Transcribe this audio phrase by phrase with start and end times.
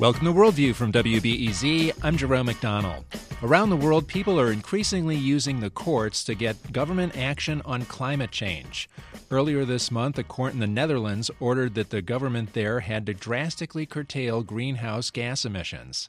[0.00, 1.92] Welcome to Worldview from WBEZ.
[2.02, 3.04] I'm Jerome McDonnell.
[3.42, 8.30] Around the world, people are increasingly using the courts to get government action on climate
[8.30, 8.88] change.
[9.30, 13.12] Earlier this month, a court in the Netherlands ordered that the government there had to
[13.12, 16.08] drastically curtail greenhouse gas emissions.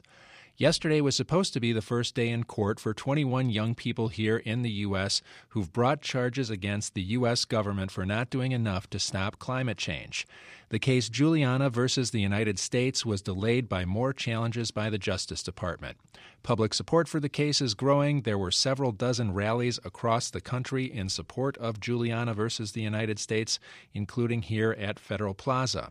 [0.62, 4.36] Yesterday was supposed to be the first day in court for 21 young people here
[4.36, 5.20] in the U.S.
[5.48, 7.44] who've brought charges against the U.S.
[7.44, 10.24] government for not doing enough to stop climate change.
[10.68, 15.42] The case Juliana versus the United States was delayed by more challenges by the Justice
[15.42, 15.96] Department.
[16.44, 18.22] Public support for the case is growing.
[18.22, 23.18] There were several dozen rallies across the country in support of Juliana versus the United
[23.18, 23.58] States,
[23.94, 25.90] including here at Federal Plaza.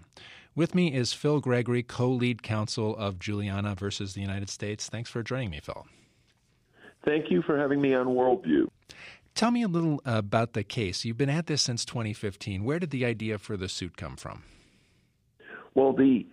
[0.53, 4.89] With me is Phil Gregory, co lead counsel of Juliana versus the United States.
[4.89, 5.85] Thanks for joining me, Phil.
[7.05, 8.67] Thank you for having me on Worldview.
[9.33, 11.05] Tell me a little about the case.
[11.05, 12.65] You've been at this since 2015.
[12.65, 14.43] Where did the idea for the suit come from?
[15.73, 16.27] Well, the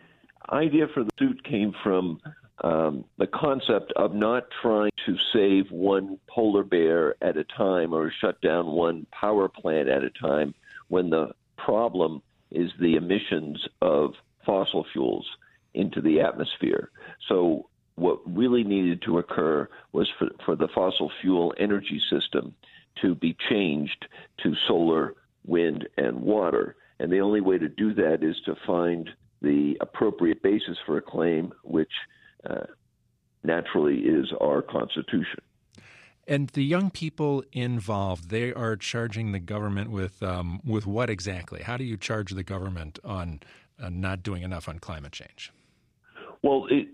[0.51, 2.21] idea for the suit came from
[2.65, 8.13] um, the concept of not trying to save one polar bear at a time or
[8.21, 10.55] shut down one power plant at a time
[10.89, 14.13] when the problem is the emissions of
[14.45, 15.27] fossil fuels
[15.75, 16.91] into the atmosphere.
[17.29, 22.55] So, what really needed to occur was for, for the fossil fuel energy system
[23.03, 24.07] to be changed
[24.43, 26.77] to solar, wind, and water.
[27.01, 29.11] And the only way to do that is to find
[29.43, 31.91] the appropriate basis for a claim, which
[32.49, 32.67] uh,
[33.43, 35.41] naturally is our Constitution.
[36.29, 41.63] And the young people involved, they are charging the government with um, with what exactly?
[41.63, 43.41] How do you charge the government on
[43.83, 45.51] uh, not doing enough on climate change?
[46.43, 46.89] Well, it,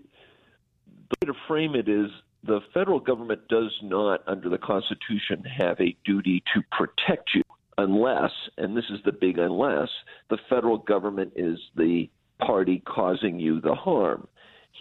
[1.09, 2.09] the way to frame it is
[2.45, 7.41] the federal government does not, under the Constitution, have a duty to protect you
[7.77, 9.89] unless, and this is the big unless,
[10.29, 14.27] the federal government is the party causing you the harm.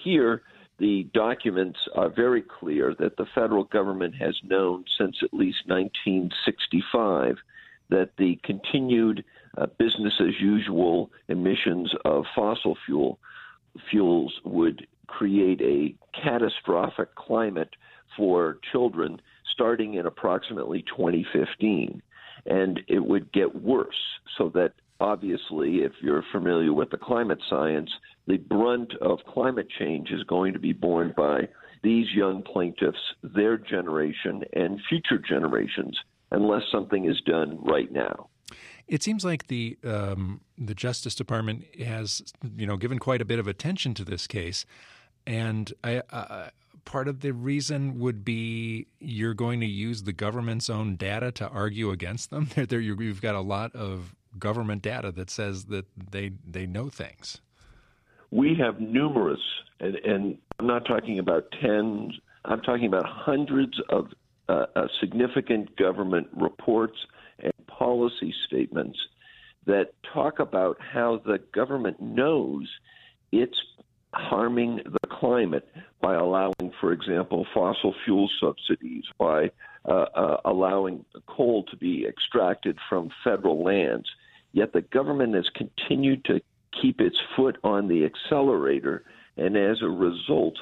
[0.05, 0.43] Here,
[0.79, 7.37] the documents are very clear that the federal government has known since at least 1965
[7.91, 9.25] that the continued
[9.57, 13.19] uh, business as usual emissions of fossil fuel
[13.91, 17.71] fuels would create a catastrophic climate
[18.17, 19.21] for children
[19.53, 22.03] starting in approximately 2015
[22.47, 27.91] and it would get worse so that obviously, if you're familiar with the climate science,
[28.27, 31.49] the brunt of climate change is going to be borne by
[31.83, 35.99] these young plaintiffs, their generation, and future generations,
[36.31, 38.29] unless something is done right now.
[38.87, 42.23] It seems like the um, the Justice Department has,
[42.57, 44.67] you know, given quite a bit of attention to this case,
[45.27, 46.03] and I,
[46.85, 51.49] part of the reason would be you're going to use the government's own data to
[51.49, 52.49] argue against them.
[52.55, 57.41] There, you've got a lot of government data that says that they they know things.
[58.31, 59.41] We have numerous,
[59.81, 62.15] and, and I'm not talking about tens.
[62.45, 64.09] I'm talking about hundreds of
[64.49, 66.99] uh, uh, significant government reports
[67.39, 68.99] and policy statements
[69.67, 72.69] that talk about how the government knows
[73.33, 73.59] it's
[74.13, 75.69] harming the climate
[76.01, 79.51] by allowing, for example, fossil fuel subsidies, by
[79.87, 84.09] uh, uh, allowing coal to be extracted from federal lands.
[84.55, 86.41] Yet the government has continued to
[86.81, 89.03] keep its foot on the accelerator,
[89.37, 90.57] and as a result,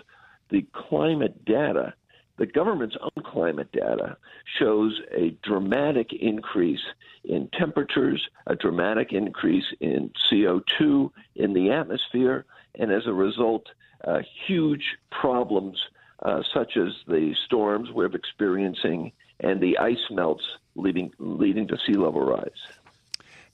[0.48, 1.92] the climate data,
[2.38, 4.16] the government's own climate data,
[4.58, 6.80] shows a dramatic increase
[7.22, 13.66] in temperatures, a dramatic increase in CO2 in the atmosphere, and as a result,
[14.04, 15.78] uh, huge problems
[16.22, 20.44] uh, such as the storms we're experiencing and the ice melts
[20.76, 22.80] leading leading to sea level rise.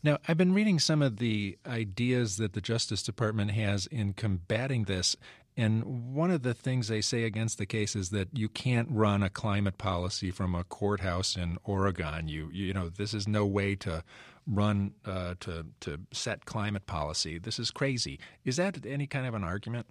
[0.02, 4.84] Now, I've been reading some of the ideas that the Justice Department has in combating
[4.84, 5.16] this.
[5.56, 9.24] And one of the things they say against the case is that you can't run
[9.24, 12.28] a climate policy from a courthouse in Oregon.
[12.28, 14.04] You, you know, this is no way to
[14.46, 17.38] run uh, to to set climate policy.
[17.38, 18.20] This is crazy.
[18.44, 19.88] Is that any kind of an argument?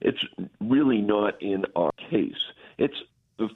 [0.00, 0.24] It's
[0.60, 2.34] really not in our case.
[2.78, 2.94] It's,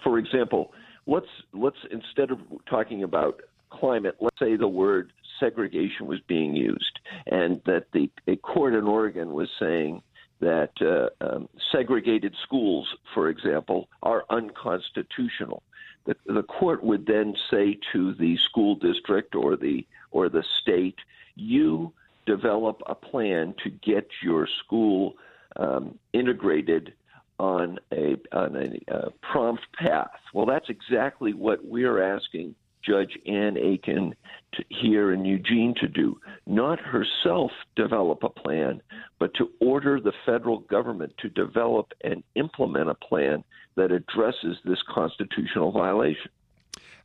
[0.02, 0.72] for example,
[1.06, 3.40] let's let's instead of talking about
[3.70, 8.84] climate, let's say the word segregation was being used, and that the a court in
[8.84, 10.02] Oregon was saying
[10.40, 15.62] that uh, um, segregated schools, for example, are unconstitutional.
[16.06, 20.98] The, the court would then say to the school district or the or the state,
[21.34, 21.92] you
[22.26, 25.16] develop a plan to get your school
[25.56, 26.94] um, integrated
[27.38, 30.20] on a on a uh, prompt path.
[30.32, 34.14] Well, that's exactly what we're asking Judge Ann Aiken
[34.52, 38.80] to, here in Eugene to do, not herself develop a plan,
[39.18, 43.44] but to order the federal government to develop and implement a plan
[43.76, 46.30] that addresses this constitutional violation.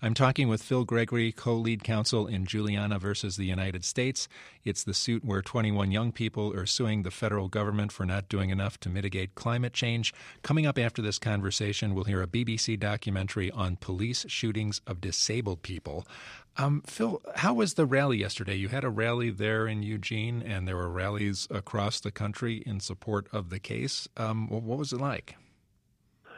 [0.05, 4.27] I'm talking with Phil Gregory, co lead counsel in Juliana versus the United States.
[4.63, 8.51] It's the suit where 21 young people are suing the federal government for not doing
[8.51, 10.13] enough to mitigate climate change.
[10.43, 15.63] Coming up after this conversation, we'll hear a BBC documentary on police shootings of disabled
[15.63, 16.05] people.
[16.55, 18.53] Um, Phil, how was the rally yesterday?
[18.53, 22.79] You had a rally there in Eugene, and there were rallies across the country in
[22.79, 24.07] support of the case.
[24.17, 25.35] Um, what was it like?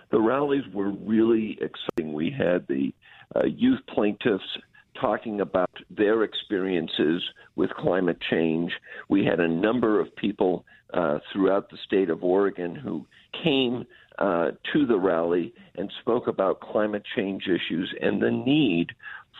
[0.09, 2.13] The rallies were really exciting.
[2.13, 2.93] We had the
[3.35, 4.57] uh, youth plaintiffs
[4.99, 7.23] talking about their experiences
[7.55, 8.71] with climate change.
[9.09, 13.05] We had a number of people uh, throughout the state of Oregon who
[13.43, 13.85] came
[14.17, 18.87] uh, to the rally and spoke about climate change issues and the need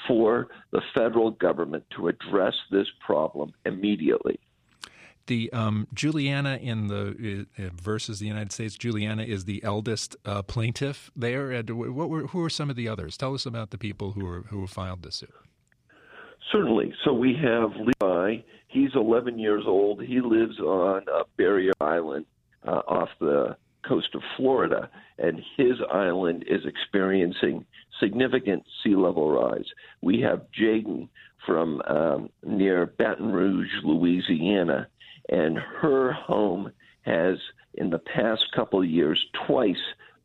[0.07, 4.40] for the federal government to address this problem immediately
[5.27, 8.75] the um, Juliana in the uh, uh, versus the United States.
[8.75, 11.51] Juliana is the eldest uh, plaintiff there.
[11.51, 13.18] And what were, who are some of the others?
[13.18, 15.33] Tell us about the people who are who filed this suit.
[16.51, 16.94] Certainly.
[17.03, 18.41] So we have Levi.
[18.68, 20.01] He's 11 years old.
[20.03, 22.25] He lives on a barrier island
[22.65, 23.56] uh, off the
[23.88, 27.65] coast of Florida, and his island is experiencing
[28.00, 29.65] significant sea level rise.
[30.01, 31.07] We have Jaden
[31.45, 34.88] from um, near Baton Rouge, Louisiana
[35.29, 36.71] and her home
[37.01, 37.38] has,
[37.75, 39.75] in the past couple of years, twice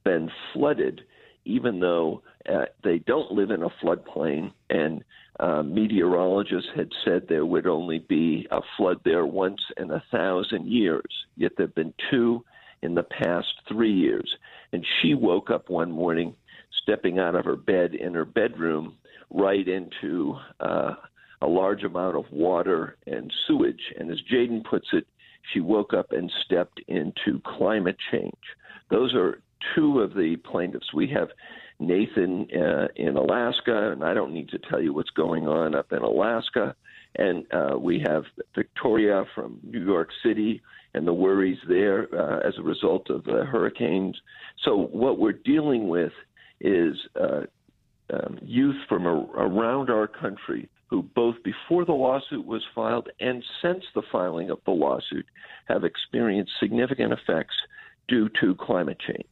[0.05, 1.03] been flooded,
[1.45, 4.53] even though uh, they don't live in a floodplain.
[4.71, 5.05] And
[5.41, 10.67] uh, meteorologists had said there would only be a flood there once in a thousand
[10.67, 11.11] years.
[11.37, 12.45] Yet there have been two
[12.83, 14.29] in the past three years.
[14.73, 16.35] And she woke up one morning,
[16.83, 18.97] stepping out of her bed in her bedroom,
[19.31, 20.95] right into uh,
[21.43, 23.81] a large amount of water and sewage.
[23.99, 25.07] And as Jaden puts it,
[25.53, 28.33] she woke up and stepped into climate change.
[28.91, 29.43] Those are
[29.75, 30.93] two of the plaintiffs.
[30.95, 31.29] We have
[31.81, 35.93] Nathan uh, in Alaska, and I don't need to tell you what's going on up
[35.93, 36.77] in Alaska.
[37.17, 38.25] And uh, we have
[38.55, 40.63] Victoria from New York City
[40.95, 44.17] and the worries there uh, as a result of hurricanes.
[44.65, 46.13] So, what we're dealing with
[46.61, 47.43] is uh,
[48.13, 53.43] um, youth from a, around our country who, both before the lawsuit was filed and
[53.63, 55.25] since the filing of the lawsuit,
[55.65, 57.55] have experienced significant effects
[58.09, 59.25] due to climate change.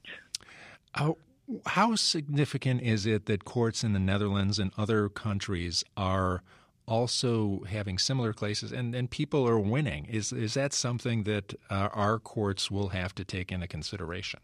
[0.94, 1.18] How,
[1.66, 6.42] how significant is it that courts in the Netherlands and other countries are
[6.86, 10.06] also having similar cases and, and people are winning?
[10.06, 14.40] Is, is that something that uh, our courts will have to take into consideration?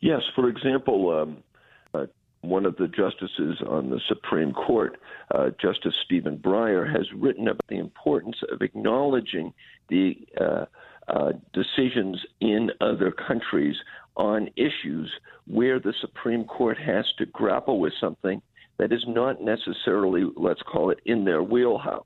[0.00, 0.22] Yes.
[0.34, 1.42] For example, um,
[2.40, 4.98] one of the justices on the Supreme Court,
[5.34, 9.52] uh, Justice Stephen Breyer, has written about the importance of acknowledging
[9.88, 10.66] the uh,
[11.08, 13.76] uh, decisions in other countries
[14.16, 15.10] on issues
[15.46, 18.42] where the Supreme Court has to grapple with something
[18.78, 22.04] that is not necessarily, let's call it, in their wheelhouse.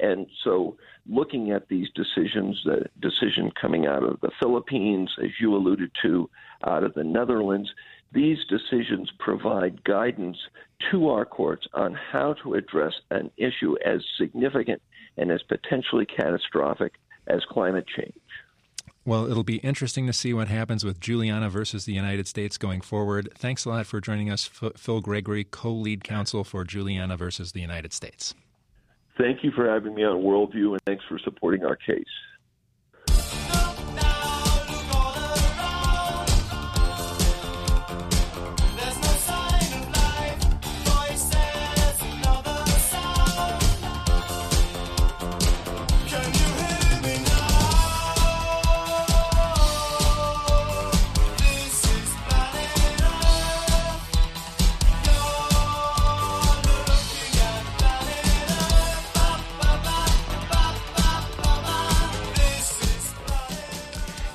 [0.00, 0.76] And so,
[1.08, 6.30] looking at these decisions, the decision coming out of the Philippines, as you alluded to,
[6.64, 7.70] out of the Netherlands,
[8.12, 10.38] these decisions provide guidance
[10.90, 14.80] to our courts on how to address an issue as significant
[15.16, 16.94] and as potentially catastrophic
[17.26, 18.14] as climate change.
[19.04, 22.82] Well, it'll be interesting to see what happens with Juliana versus the United States going
[22.82, 23.30] forward.
[23.34, 27.60] Thanks a lot for joining us, Phil Gregory, co lead counsel for Juliana versus the
[27.60, 28.34] United States.
[29.16, 32.04] Thank you for having me on Worldview, and thanks for supporting our case.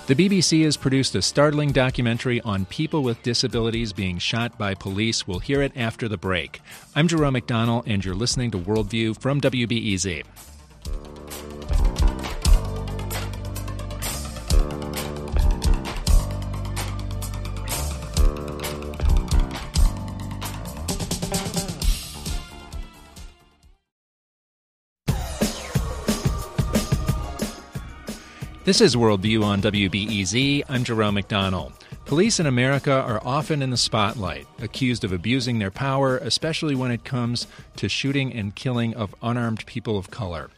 [0.05, 5.25] The BBC has produced a startling documentary on people with disabilities being shot by police.
[5.25, 6.59] We'll hear it after the break.
[6.93, 10.25] I'm Jerome McDonnell, and you're listening to Worldview from WBEZ.
[28.65, 30.63] This is Worldview on WBEZ.
[30.69, 31.73] I'm Jerome McDonnell.
[32.05, 36.89] Police in America are often in the spotlight, accused of abusing their power, especially when
[36.89, 40.49] it comes to shooting and killing of unarmed people of color.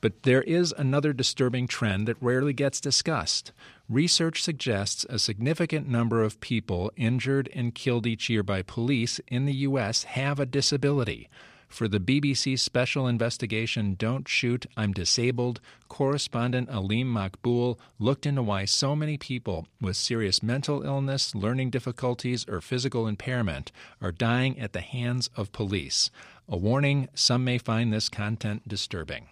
[0.00, 3.50] But there is another disturbing trend that rarely gets discussed.
[3.88, 9.46] Research suggests a significant number of people injured and killed each year by police in
[9.46, 10.04] the U.S.
[10.04, 11.28] have a disability.
[11.68, 18.64] For the BBC special investigation Don't Shoot, I'm Disabled, correspondent Aleem Maqbool looked into why
[18.64, 23.70] so many people with serious mental illness, learning difficulties, or physical impairment
[24.00, 26.10] are dying at the hands of police.
[26.48, 29.28] A warning some may find this content disturbing.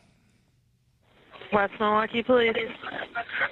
[1.52, 2.54] West Milwaukee Police.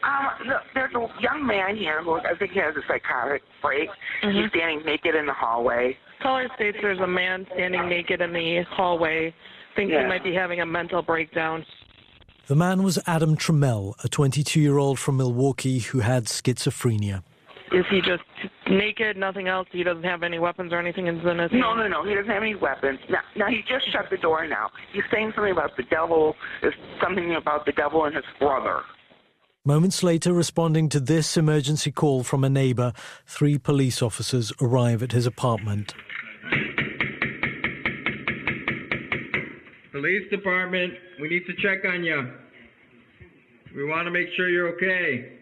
[0.02, 3.88] Um, there's a young man here who I think he has a psychotic break.
[4.22, 4.36] Mm-hmm.
[4.36, 5.96] He's standing naked in the hallway.
[6.25, 9.35] Caller states there's a man standing naked in the hallway.
[9.76, 10.04] Thinks yeah.
[10.04, 11.66] he might be having a mental breakdown.
[12.47, 17.23] The man was Adam Trammell, a 22 year old from Milwaukee who had schizophrenia.
[17.73, 18.23] Is he just
[18.71, 19.69] naked, nothing else?
[19.71, 21.50] He doesn't have any weapons or anything in his hand?
[21.52, 22.04] No, no, no.
[22.04, 23.00] He doesn't have any weapons.
[23.11, 24.71] Now, now he just shut the door now.
[24.95, 26.37] He's saying something about the devil.
[26.62, 28.81] There's something about the devil and his brother.
[29.66, 32.93] Moments later, responding to this emergency call from a neighbor,
[33.26, 35.95] three police officers arrive at his apartment.
[39.94, 42.28] Police department, we need to check on you.
[43.76, 45.38] We want to make sure you're okay.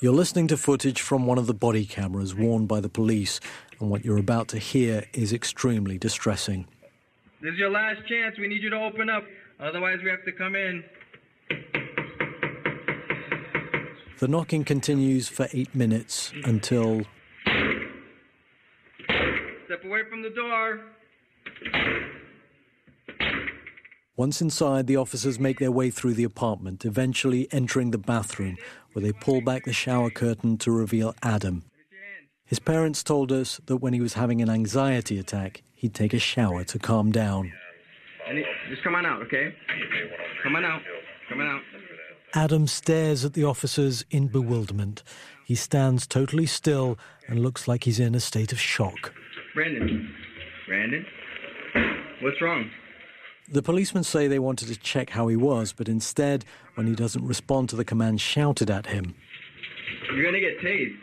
[0.00, 3.38] You're listening to footage from one of the body cameras worn by the police,
[3.78, 6.66] and what you're about to hear is extremely distressing.
[7.40, 8.36] This is your last chance.
[8.36, 9.22] We need you to open up.
[9.60, 10.82] Otherwise, we have to come in.
[14.18, 17.02] The knocking continues for eight minutes until.
[19.66, 20.80] Step away from the door.
[24.16, 28.58] Once inside, the officers make their way through the apartment, eventually entering the bathroom,
[28.92, 31.64] where they pull back the shower curtain to reveal Adam.
[32.44, 36.18] His parents told us that when he was having an anxiety attack, he'd take a
[36.18, 37.50] shower to calm down.
[38.68, 39.54] Just come on out, okay?
[40.42, 40.82] Come on out.
[41.30, 41.62] Come on out.
[42.34, 45.02] Adam stares at the officers in bewilderment.
[45.46, 49.14] He stands totally still and looks like he's in a state of shock.
[49.54, 50.14] Brandon.
[50.66, 51.06] Brandon?
[52.20, 52.70] What's wrong?
[53.48, 56.44] The policemen say they wanted to check how he was, but instead,
[56.74, 59.14] when he doesn't respond to the command shouted at him.
[60.14, 60.96] You're gonna get tased.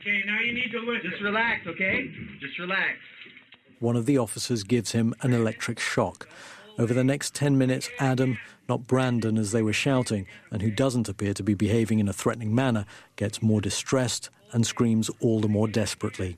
[0.00, 1.10] Okay, now you need to listen.
[1.10, 2.10] Just relax, okay?
[2.40, 2.98] Just relax.
[3.80, 6.28] One of the officers gives him an electric shock.
[6.78, 11.08] Over the next 10 minutes, Adam, not Brandon as they were shouting, and who doesn't
[11.08, 15.48] appear to be behaving in a threatening manner, gets more distressed and screams all the
[15.48, 16.36] more desperately.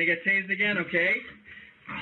[0.00, 1.14] Brandon, you're gonna get tased again, okay?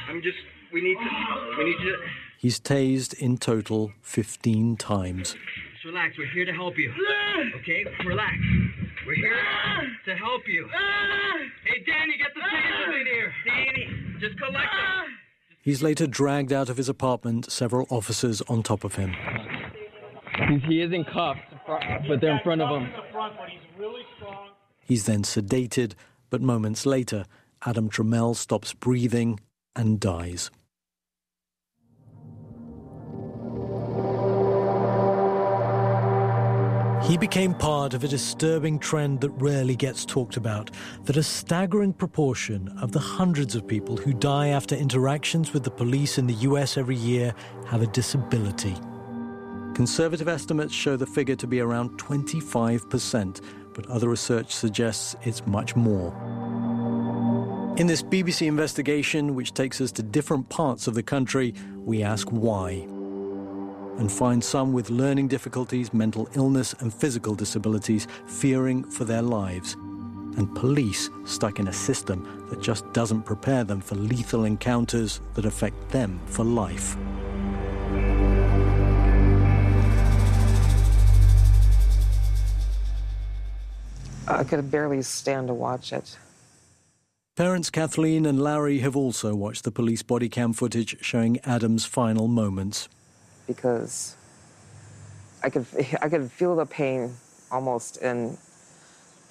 [0.08, 0.36] I'm just.
[0.72, 1.58] We need to.
[1.58, 1.96] We need to.
[2.38, 5.34] He's tased in total 15 times.
[5.72, 6.16] Just relax.
[6.18, 6.92] We're here to help you.
[7.60, 7.84] Okay?
[8.06, 8.36] Relax.
[9.06, 9.36] We're here
[10.04, 10.68] to help you.
[11.64, 13.32] Hey, Danny, get the tasers in here.
[13.46, 15.16] Danny, just collect them.
[15.62, 19.14] He's later dragged out of his apartment, several officers on top of him.
[20.66, 22.92] He is in cuffs, but they're in front of him.
[24.80, 25.94] He's then sedated
[26.30, 27.24] but moments later,
[27.64, 29.40] Adam Trammell stops breathing
[29.74, 30.50] and dies.
[37.08, 40.70] He became part of a disturbing trend that rarely gets talked about
[41.04, 45.70] that a staggering proportion of the hundreds of people who die after interactions with the
[45.70, 47.34] police in the US every year
[47.66, 48.76] have a disability.
[49.74, 53.40] Conservative estimates show the figure to be around 25%,
[53.72, 56.12] but other research suggests it's much more.
[57.76, 62.28] In this BBC investigation, which takes us to different parts of the country, we ask
[62.28, 62.70] why.
[63.98, 69.74] And find some with learning difficulties, mental illness, and physical disabilities fearing for their lives.
[70.36, 75.44] And police stuck in a system that just doesn't prepare them for lethal encounters that
[75.44, 76.96] affect them for life.
[84.26, 86.16] I could barely stand to watch it.
[87.38, 92.26] Parents Kathleen and Larry have also watched the police body cam footage showing Adam's final
[92.26, 92.88] moments.
[93.46, 94.16] Because
[95.44, 95.64] I could,
[96.02, 97.14] I could feel the pain
[97.52, 98.36] almost, and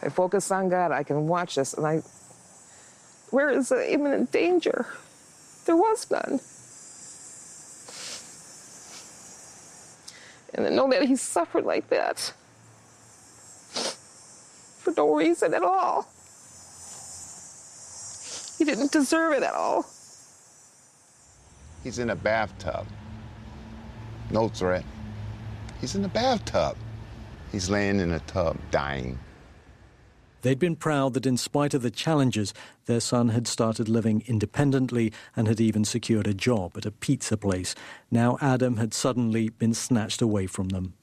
[0.02, 0.94] I focus on God.
[0.94, 1.98] I can watch this, and I,
[3.32, 4.86] where is the imminent danger?
[5.66, 6.40] There was none.
[10.54, 12.20] And to know that he suffered like that
[14.80, 16.08] for no reason at all.
[18.58, 19.86] He didn't deserve it at all.
[21.84, 22.88] He's in a bathtub.
[24.32, 24.84] No threat.
[25.80, 26.76] He's in a bathtub.
[27.52, 29.20] He's laying in a tub, dying.
[30.42, 32.54] They'd been proud that, in spite of the challenges,
[32.86, 37.38] their son had started living independently and had even secured a job at a pizza
[37.38, 37.76] place.
[38.12, 40.94] Now Adam had suddenly been snatched away from them.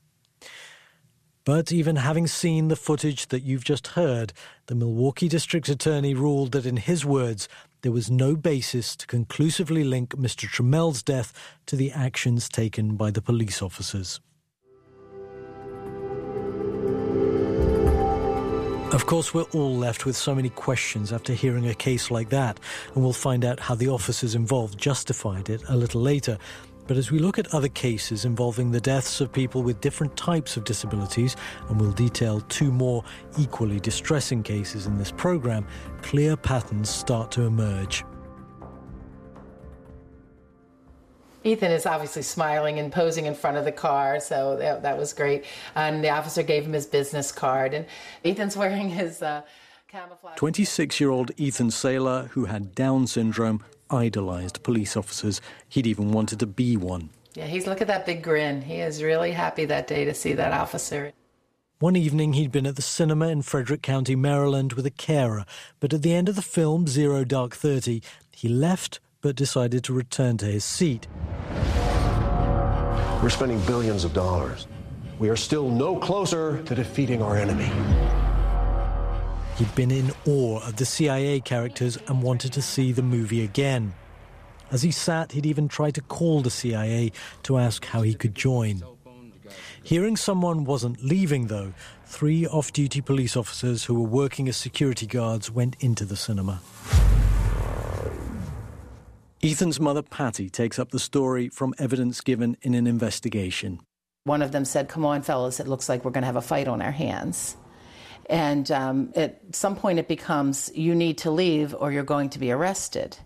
[1.44, 4.32] But even having seen the footage that you've just heard,
[4.66, 7.48] the Milwaukee District Attorney ruled that, in his words,
[7.82, 10.48] there was no basis to conclusively link Mr.
[10.48, 11.34] Trammell's death
[11.66, 14.20] to the actions taken by the police officers.
[18.94, 22.58] Of course, we're all left with so many questions after hearing a case like that,
[22.94, 26.38] and we'll find out how the officers involved justified it a little later.
[26.86, 30.56] But as we look at other cases involving the deaths of people with different types
[30.56, 31.36] of disabilities,
[31.68, 33.04] and we'll detail two more
[33.38, 35.66] equally distressing cases in this program,
[36.02, 38.04] clear patterns start to emerge.
[41.44, 45.12] Ethan is obviously smiling and posing in front of the car, so that, that was
[45.12, 45.44] great.
[45.74, 47.86] And the officer gave him his business card, and
[48.24, 49.42] Ethan's wearing his uh,
[49.88, 50.36] camouflage.
[50.36, 53.62] 26 year old Ethan Saylor, who had Down syndrome,
[53.94, 55.40] idolized police officers.
[55.68, 57.10] He'd even wanted to be one.
[57.34, 58.62] Yeah, he's look at that big grin.
[58.62, 61.12] He is really happy that day to see that officer.
[61.80, 65.44] One evening, he'd been at the cinema in Frederick County, Maryland, with a carer.
[65.80, 69.92] But at the end of the film, Zero Dark Thirty, he left but decided to
[69.92, 71.08] return to his seat.
[73.22, 74.66] We're spending billions of dollars.
[75.18, 77.70] We are still no closer to defeating our enemy.
[79.56, 83.94] He'd been in awe of the CIA characters and wanted to see the movie again.
[84.72, 87.12] As he sat, he'd even tried to call the CIA
[87.44, 88.82] to ask how he could join.
[89.84, 91.72] Hearing someone wasn't leaving, though,
[92.04, 96.60] three off duty police officers who were working as security guards went into the cinema.
[99.40, 103.78] Ethan's mother, Patty, takes up the story from evidence given in an investigation.
[104.24, 106.42] One of them said, Come on, fellas, it looks like we're going to have a
[106.42, 107.56] fight on our hands.
[108.30, 112.38] And um, at some point, it becomes, You need to leave or you're going to
[112.38, 113.16] be arrested.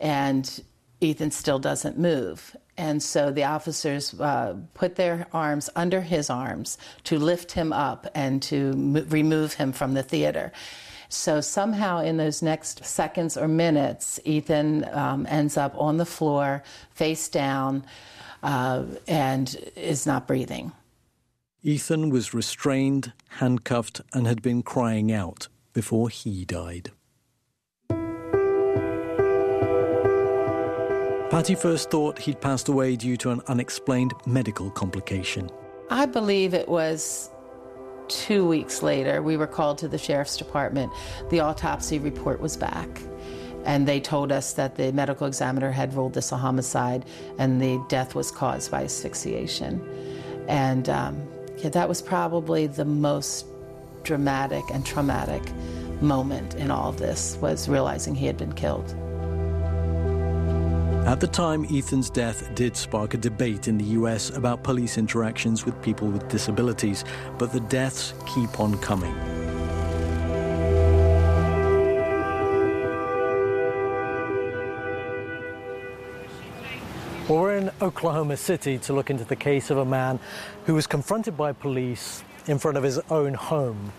[0.00, 0.62] And
[1.00, 2.56] Ethan still doesn't move.
[2.76, 8.06] And so the officers uh, put their arms under his arms to lift him up
[8.14, 10.52] and to remove him from the theater.
[11.08, 16.62] So somehow, in those next seconds or minutes, Ethan um, ends up on the floor,
[16.92, 17.84] face down,
[18.42, 20.72] uh, and is not breathing.
[21.64, 26.92] Ethan was restrained, handcuffed, and had been crying out before he died.
[31.30, 35.50] Patty first thought he'd passed away due to an unexplained medical complication.
[35.90, 37.28] I believe it was
[38.06, 40.92] two weeks later, we were called to the sheriff's department.
[41.28, 42.88] The autopsy report was back.
[43.64, 47.04] And they told us that the medical examiner had ruled this a homicide
[47.36, 49.86] and the death was caused by asphyxiation.
[50.48, 53.46] And um, yeah, that was probably the most
[54.02, 55.42] dramatic and traumatic
[56.00, 58.94] moment in all of this was realizing he had been killed.
[61.06, 65.64] At the time, Ethan's death did spark a debate in the US about police interactions
[65.64, 67.04] with people with disabilities,
[67.38, 69.14] but the deaths keep on coming.
[77.28, 80.18] Well, we're in Oklahoma City to look into the case of a man
[80.64, 83.92] who was confronted by police in front of his own home.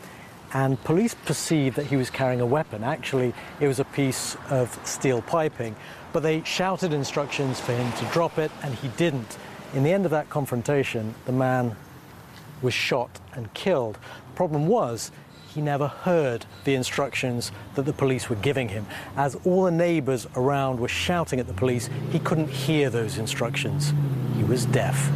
[0.51, 2.83] And police perceived that he was carrying a weapon.
[2.83, 5.75] Actually, it was a piece of steel piping
[6.11, 9.37] but they shouted instructions for him to drop it, and he didn't.
[9.73, 11.75] In the end of that confrontation, the man
[12.61, 13.95] was shot and killed.
[13.95, 15.11] The problem was,
[15.53, 18.85] he never heard the instructions that the police were giving him.
[19.17, 23.93] As all the neighbors around were shouting at the police, he couldn't hear those instructions.
[24.35, 25.09] He was deaf.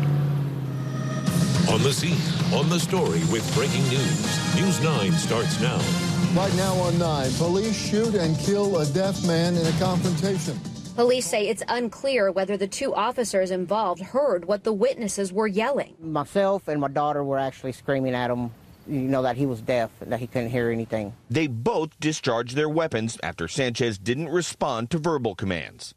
[1.69, 2.17] On the scene,
[2.53, 4.55] on the story with breaking news.
[4.55, 5.79] News 9 starts now.
[6.35, 10.59] Right now on 9, police shoot and kill a deaf man in a confrontation.
[10.95, 15.95] Police say it's unclear whether the two officers involved heard what the witnesses were yelling.
[15.99, 18.51] Myself and my daughter were actually screaming at him,
[18.87, 21.13] you know, that he was deaf, and that he couldn't hear anything.
[21.29, 25.93] They both discharged their weapons after Sanchez didn't respond to verbal commands.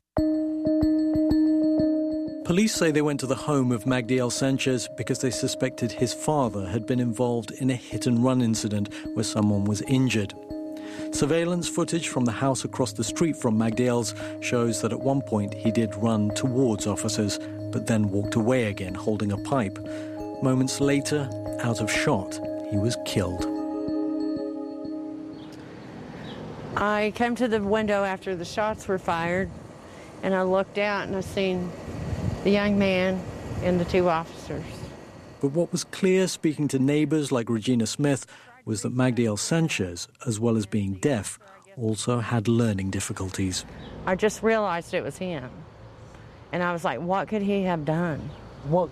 [2.46, 6.68] Police say they went to the home of Magdiel Sanchez because they suspected his father
[6.68, 10.32] had been involved in a hit and run incident where someone was injured.
[11.10, 15.54] Surveillance footage from the house across the street from Magdiel's shows that at one point
[15.54, 17.40] he did run towards officers,
[17.72, 19.78] but then walked away again holding a pipe.
[20.40, 21.28] Moments later,
[21.62, 22.38] out of shot,
[22.70, 23.44] he was killed.
[26.76, 29.50] I came to the window after the shots were fired,
[30.22, 31.70] and I looked out and I seen
[32.44, 33.22] the young man
[33.62, 34.64] and the two officers.
[35.40, 38.26] But what was clear speaking to neighbors like Regina Smith
[38.64, 41.38] was that Magdiel Sanchez, as well as being deaf,
[41.78, 43.64] also had learning difficulties.
[44.06, 45.48] I just realized it was him.
[46.52, 48.30] And I was like, what could he have done?
[48.68, 48.90] What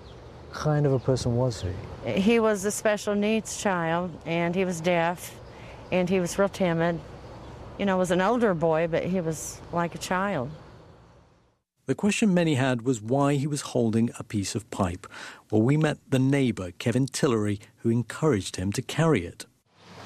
[0.55, 2.13] kind of a person was he?
[2.13, 5.39] He was a special needs child, and he was deaf,
[5.93, 7.01] and he was real timid.
[7.79, 10.51] You know, was an older boy, but he was like a child.
[11.87, 15.07] The question many had was why he was holding a piece of pipe.
[15.51, 19.45] Well, we met the neighbor, Kevin Tillery, who encouraged him to carry it.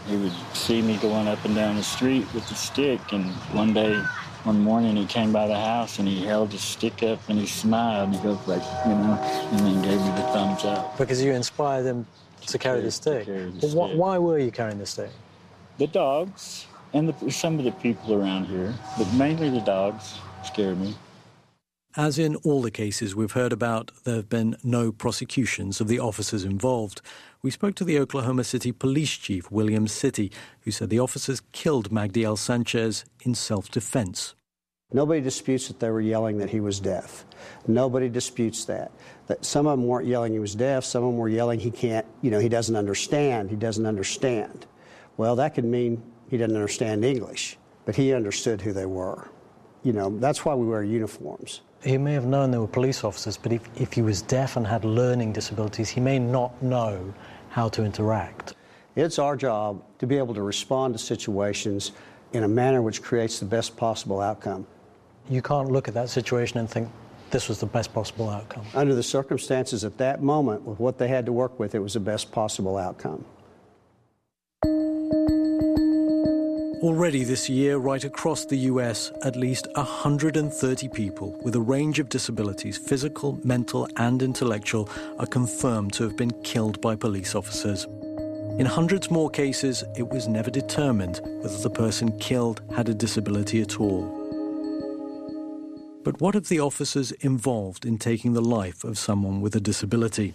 [0.07, 3.75] He would see me going up and down the street with the stick, and one
[3.75, 4.03] day,
[4.45, 7.47] one morning, he came by the house and he held his stick up and he
[7.47, 8.09] smiled.
[8.09, 9.19] And he goes like, you know,
[9.53, 10.97] and then gave me the thumbs up.
[10.99, 12.07] Because you inspired him
[12.47, 13.27] to, carry the stick.
[13.27, 13.97] carry the stick.
[13.97, 15.11] why were you carrying the stick?
[15.79, 20.81] The dogs and the, some of the people around here, but mainly the dogs scared
[20.81, 20.95] me.
[21.99, 25.99] As in all the cases we've heard about, there have been no prosecutions of the
[25.99, 27.03] officers involved.
[27.43, 31.91] We spoke to the Oklahoma City Police Chief, William Citty, who said the officers killed
[31.91, 34.37] Magdiel Sanchez in self defense.
[34.93, 37.25] Nobody disputes that they were yelling that he was deaf.
[37.67, 38.93] Nobody disputes that.
[39.27, 41.73] That some of them weren't yelling he was deaf, some of them were yelling he
[41.73, 44.67] can't, you know, he doesn't understand, he doesn't understand.
[45.17, 49.29] Well, that could mean he doesn't understand English, but he understood who they were.
[49.83, 51.63] You know, that's why we wear uniforms.
[51.83, 54.67] He may have known there were police officers, but if, if he was deaf and
[54.67, 57.15] had learning disabilities, he may not know
[57.51, 58.55] how to interact.
[58.97, 61.93] It's our job to be able to respond to situations
[62.33, 64.67] in a manner which creates the best possible outcome.
[65.31, 66.89] You can't look at that situation and think
[67.31, 68.65] this was the best possible outcome.
[68.75, 71.95] Under the circumstances at that moment, with what they had to work with, it was
[71.95, 73.25] the best possible outcome.
[76.81, 82.09] Already this year, right across the US, at least 130 people with a range of
[82.09, 84.89] disabilities, physical, mental, and intellectual,
[85.19, 87.89] are confirmed to have been killed by police officers.
[88.61, 93.61] In hundreds more cases, it was never determined whether the person killed had a disability
[93.61, 94.05] at all.
[96.05, 100.33] But what of the officers involved in taking the life of someone with a disability?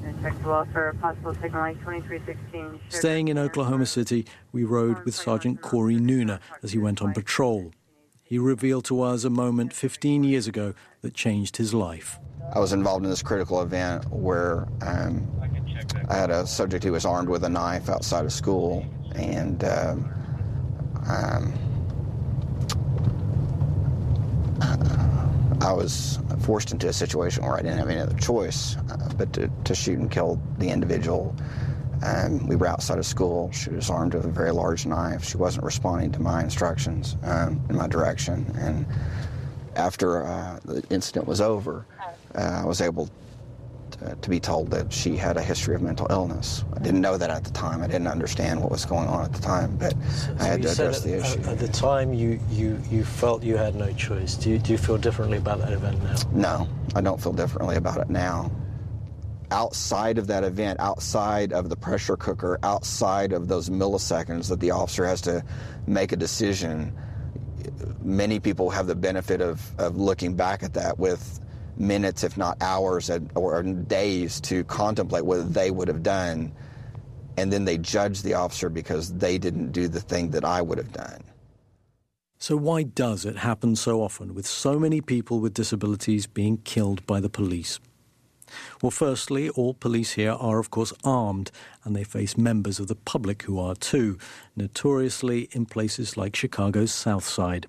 [0.00, 0.07] Check the well for possible signal light 2316.
[2.88, 7.72] Staying in Oklahoma City, we rode with Sergeant Corey Nooner as he went on patrol.
[8.22, 12.18] He revealed to us a moment 15 years ago that changed his life.
[12.54, 15.26] I was involved in this critical event where um,
[16.08, 20.12] I had a subject who was armed with a knife outside of school, and um,
[21.08, 21.52] um,
[25.60, 29.32] I was forced into a situation where I didn't have any other choice uh, but
[29.34, 31.34] to, to shoot and kill the individual.
[32.04, 33.50] Um, we were outside of school.
[33.50, 35.24] She was armed with a very large knife.
[35.24, 38.46] She wasn't responding to my instructions um, in my direction.
[38.56, 38.86] And
[39.74, 41.84] after uh, the incident was over,
[42.36, 43.10] uh, I was able
[44.00, 46.64] to, to be told that she had a history of mental illness.
[46.74, 47.82] I didn't know that at the time.
[47.82, 49.94] I didn't understand what was going on at the time, but
[50.38, 51.40] I had to address the issue.
[51.40, 54.34] At the time, you, you, you felt you had no choice.
[54.34, 56.16] Do you, do you feel differently about that event now?
[56.32, 58.50] No, I don't feel differently about it now.
[59.50, 64.70] Outside of that event, outside of the pressure cooker, outside of those milliseconds that the
[64.70, 65.42] officer has to
[65.86, 66.94] make a decision,
[68.02, 71.40] many people have the benefit of, of looking back at that with
[71.78, 76.52] minutes, if not hours or days, to contemplate what they would have done.
[77.36, 80.78] And then they judge the officer because they didn't do the thing that I would
[80.78, 81.22] have done.
[82.40, 87.04] So, why does it happen so often with so many people with disabilities being killed
[87.06, 87.80] by the police?
[88.80, 91.50] Well, firstly, all police here are, of course, armed,
[91.84, 94.18] and they face members of the public who are too,
[94.56, 97.66] notoriously in places like Chicago's South Side.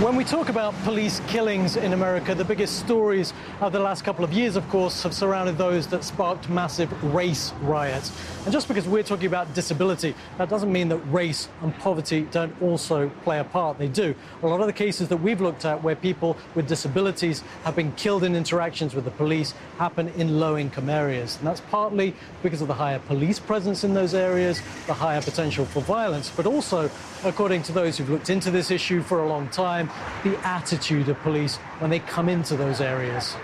[0.00, 4.24] When we talk about police killings in America, the biggest stories of the last couple
[4.24, 8.10] of years, of course, have surrounded those that sparked massive race riots.
[8.46, 12.62] And just because we're talking about disability, that doesn't mean that race and poverty don't
[12.62, 13.76] also play a part.
[13.76, 14.14] They do.
[14.42, 17.92] A lot of the cases that we've looked at where people with disabilities have been
[17.92, 21.36] killed in interactions with the police happen in low income areas.
[21.36, 25.66] And that's partly because of the higher police presence in those areas, the higher potential
[25.66, 26.90] for violence, but also,
[27.22, 29.89] according to those who've looked into this issue for a long time,
[30.24, 33.36] the attitude of police when they come into those areas.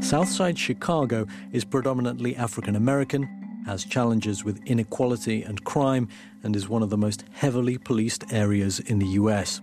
[0.00, 3.24] Southside Chicago is predominantly African American,
[3.66, 6.08] has challenges with inequality and crime,
[6.44, 9.60] and is one of the most heavily policed areas in the US.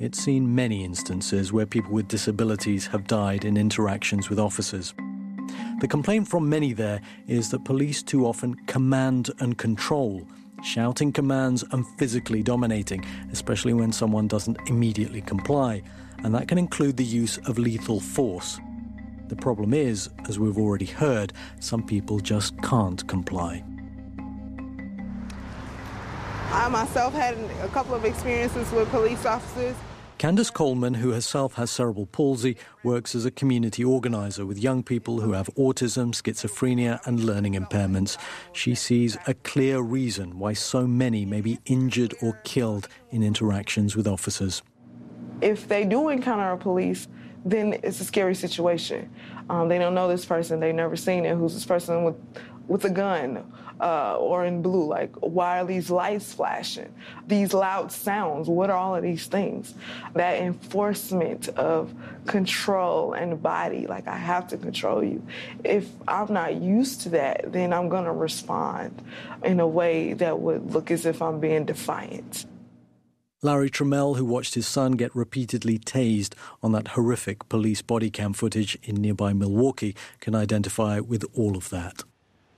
[0.00, 4.94] It's seen many instances where people with disabilities have died in interactions with officers.
[5.80, 10.26] The complaint from many there is that police too often command and control
[10.62, 15.82] shouting commands and physically dominating, especially when someone doesn't immediately comply.
[16.24, 18.60] And that can include the use of lethal force.
[19.28, 23.64] The problem is, as we've already heard, some people just can't comply.
[26.52, 29.74] I myself had a couple of experiences with police officers.
[30.22, 35.20] Candace Coleman, who herself has cerebral palsy, works as a community organizer with young people
[35.20, 38.16] who have autism, schizophrenia, and learning impairments.
[38.52, 43.96] She sees a clear reason why so many may be injured or killed in interactions
[43.96, 44.62] with officers.
[45.40, 47.08] If they do encounter a police,
[47.44, 49.10] then it's a scary situation.
[49.50, 51.36] Um, they don't know this person, they've never seen it.
[51.36, 52.14] Who's this person with
[52.68, 54.86] with a gun uh, or in blue?
[54.86, 56.92] Like, why are these lights flashing?
[57.26, 59.74] These loud sounds, what are all of these things?
[60.14, 61.94] That enforcement of
[62.26, 65.26] control and body, like, I have to control you.
[65.64, 69.02] If I'm not used to that, then I'm going to respond
[69.44, 72.46] in a way that would look as if I'm being defiant.
[73.44, 78.34] Larry Trammell, who watched his son get repeatedly tased on that horrific police body cam
[78.34, 82.04] footage in nearby Milwaukee, can identify with all of that.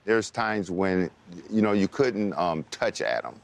[0.05, 1.11] There's times when,
[1.51, 3.35] you know, you couldn't um, touch Adam.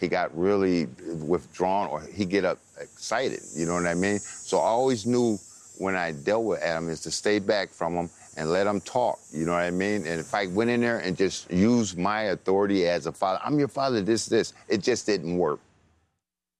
[0.00, 0.86] He got really
[1.26, 4.20] withdrawn or he get up excited, you know what I mean?
[4.20, 5.38] So I always knew
[5.78, 9.18] when I dealt with Adam is to stay back from him and let him talk,
[9.32, 10.06] you know what I mean?
[10.06, 13.58] And if I went in there and just used my authority as a father, I'm
[13.58, 15.60] your father, this, this, it just didn't work.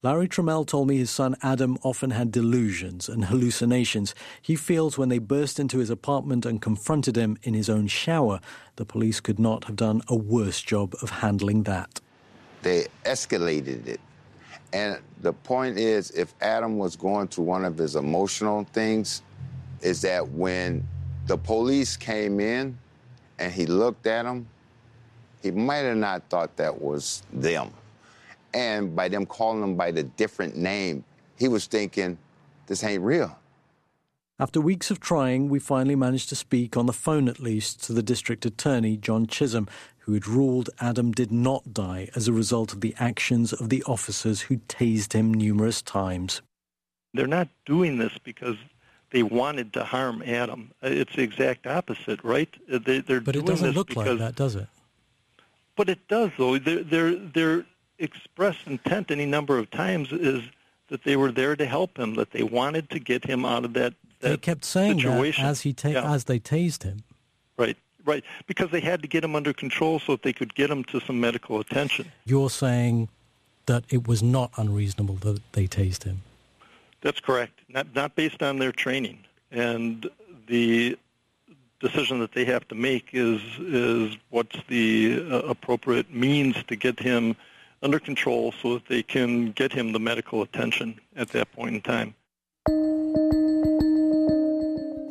[0.01, 4.15] Larry Trammell told me his son Adam often had delusions and hallucinations.
[4.41, 8.39] He feels when they burst into his apartment and confronted him in his own shower,
[8.77, 12.01] the police could not have done a worse job of handling that.
[12.63, 14.01] They escalated it.
[14.73, 19.23] And the point is, if Adam was going through one of his emotional things,
[19.81, 20.87] is that when
[21.27, 22.79] the police came in
[23.41, 24.47] and he looked at him,
[25.43, 27.73] he might have not thought that was them.
[28.55, 31.05] And by them calling him by the different name,
[31.39, 32.19] he was thinking,
[32.67, 33.37] this ain't real.
[34.41, 37.93] After weeks of trying, we finally managed to speak, on the phone at least, to
[37.93, 39.67] the district attorney, John Chisholm,
[39.99, 43.83] who had ruled Adam did not die as a result of the actions of the
[43.83, 46.41] officers who tased him numerous times.
[47.15, 48.57] They're not doing this because
[49.11, 50.71] they wanted to harm Adam.
[50.83, 52.49] It's the exact opposite, right?
[52.69, 54.69] They, are but it doesn't look because, like that, does it?
[55.75, 56.59] But it does, though.
[56.59, 57.67] They're, they're, they're
[57.99, 60.43] expressed intent any number of times is
[60.89, 63.75] that they were there to help him, that they wanted to get him out of
[63.75, 63.95] that.
[64.21, 65.45] that they kept saying situation.
[65.45, 66.13] that as he ta- yeah.
[66.13, 67.03] as they tased him.
[67.57, 70.71] Right, right, because they had to get him under control so that they could get
[70.71, 72.11] him to some medical attention.
[72.25, 73.09] You're saying
[73.67, 76.23] that it was not unreasonable that they tased him.
[77.01, 77.61] That's correct.
[77.69, 80.09] Not not based on their training and
[80.47, 80.99] the
[81.81, 86.99] decision that they have to make is is what's the uh, appropriate means to get
[86.99, 87.37] him
[87.83, 91.81] under control so that they can get him the medical attention at that point in
[91.81, 92.15] time.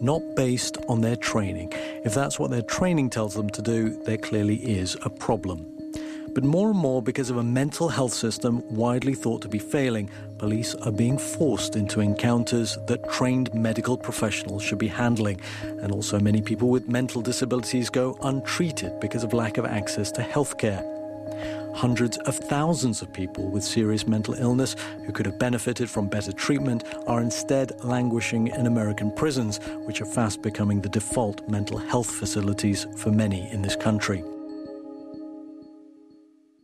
[0.01, 1.71] Not based on their training.
[2.06, 5.65] If that's what their training tells them to do, there clearly is a problem.
[6.38, 10.08] But more and more, because of a mental health system widely thought to be failing,
[10.38, 15.41] police are being forced into encounters that trained medical professionals should be handling.
[15.63, 20.21] And also, many people with mental disabilities go untreated because of lack of access to
[20.21, 20.84] health care.
[21.77, 26.31] Hundreds of thousands of people with serious mental illness who could have benefited from better
[26.31, 32.09] treatment are instead languishing in American prisons, which are fast becoming the default mental health
[32.09, 34.23] facilities for many in this country.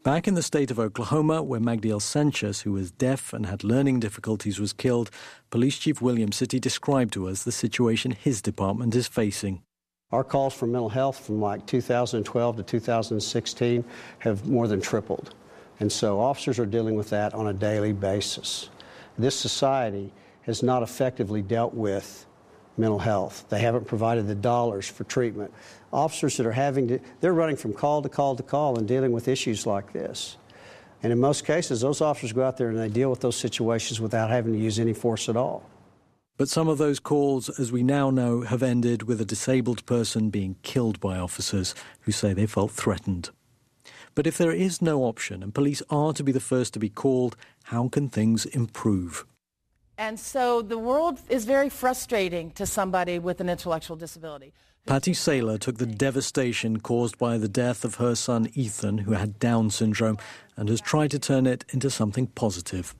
[0.04, 4.00] Back in the state of Oklahoma, where Magdiel Sanchez, who was deaf and had learning
[4.00, 5.12] difficulties, was killed,
[5.52, 9.62] Police Chief William Citty described to us the situation his department is facing.
[10.14, 13.84] Our calls for mental health from like 2012 to 2016
[14.20, 15.34] have more than tripled.
[15.80, 18.70] And so officers are dealing with that on a daily basis.
[19.18, 22.28] This society has not effectively dealt with
[22.78, 23.46] mental health.
[23.50, 25.52] They haven't provided the dollars for treatment.
[25.92, 29.14] Officers that are having to, they're running from call to call to call and dealing
[29.14, 30.38] with issues like this.
[31.02, 34.00] And in most cases, those officers go out there and they deal with those situations
[34.00, 35.68] without having to use any force at all.
[36.36, 40.32] But some of those calls, as we now know, have ended with a disabled person
[40.32, 43.30] being killed by officers who say they felt threatened.
[44.16, 46.90] But if there is no option and police are to be the first to be
[46.90, 49.26] called, how can things improve?
[49.98, 54.54] And so the world is very frustrating to somebody with an intellectual disability.
[54.88, 59.40] Patty Saylor took the devastation caused by the death of her son Ethan, who had
[59.40, 60.18] Down syndrome,
[60.58, 62.96] and has tried to turn it into something positive.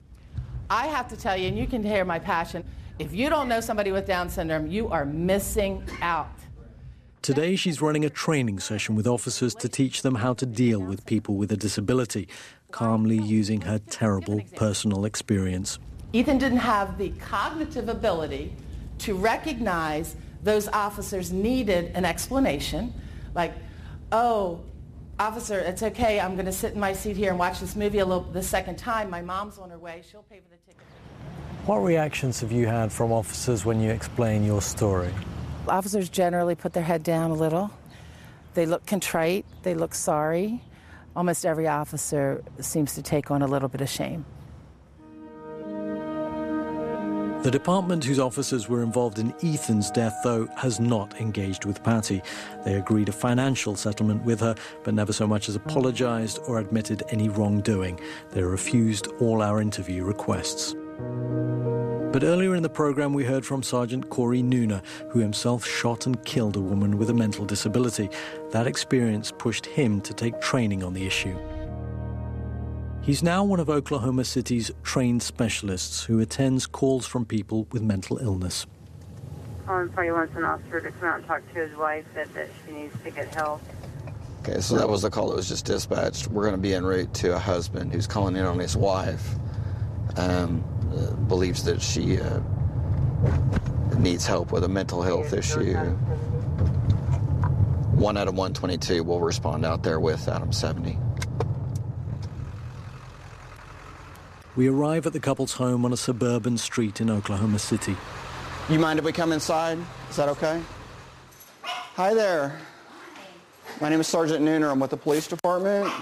[0.70, 2.64] I have to tell you, and you can hear my passion,
[2.98, 6.30] if you don't know somebody with Down syndrome, you are missing out.
[7.22, 11.06] Today, she's running a training session with officers to teach them how to deal with
[11.06, 12.28] people with a disability,
[12.70, 15.78] calmly using her terrible personal experience.
[16.12, 18.54] Ethan didn't have the cognitive ability
[18.98, 22.92] to recognize those officers needed an explanation,
[23.34, 23.54] like,
[24.12, 24.60] oh,
[25.18, 26.20] officer, it's okay.
[26.20, 28.42] I'm going to sit in my seat here and watch this movie a little the
[28.42, 29.08] second time.
[29.08, 30.02] My mom's on her way.
[30.08, 30.82] She'll pay for the ticket.
[31.66, 35.14] What reactions have you had from officers when you explain your story?
[35.66, 37.70] Officers generally put their head down a little.
[38.52, 39.46] They look contrite.
[39.62, 40.60] They look sorry.
[41.16, 44.26] Almost every officer seems to take on a little bit of shame.
[47.44, 52.20] The department whose officers were involved in Ethan's death, though, has not engaged with Patty.
[52.66, 57.04] They agreed a financial settlement with her, but never so much as apologized or admitted
[57.08, 57.98] any wrongdoing.
[58.32, 60.74] They refused all our interview requests.
[62.12, 66.24] But earlier in the program, we heard from Sergeant Corey Nooner, who himself shot and
[66.24, 68.08] killed a woman with a mental disability.
[68.52, 71.36] That experience pushed him to take training on the issue.
[73.02, 78.18] He's now one of Oklahoma City's trained specialists who attends calls from people with mental
[78.18, 78.64] illness.
[79.66, 82.48] Colin probably wants an officer to come out and talk to his wife, said that
[82.64, 83.60] she needs to get help.
[84.40, 86.28] Okay, so that was the call that was just dispatched.
[86.28, 89.34] We're going to be en route to a husband who's calling in on his wife.
[90.16, 90.62] Um,
[91.28, 92.40] believes that she uh,
[93.98, 95.74] needs help with a mental health issue.
[97.94, 100.98] One out of 122 will respond out there with Adam 70.
[104.56, 107.96] We arrive at the couple's home on a suburban street in Oklahoma City.
[108.68, 109.78] You mind if we come inside?
[110.10, 110.62] Is that okay?
[111.62, 112.60] Hi there.
[113.80, 114.70] My name is Sergeant Nooner.
[114.70, 115.92] I'm with the police department.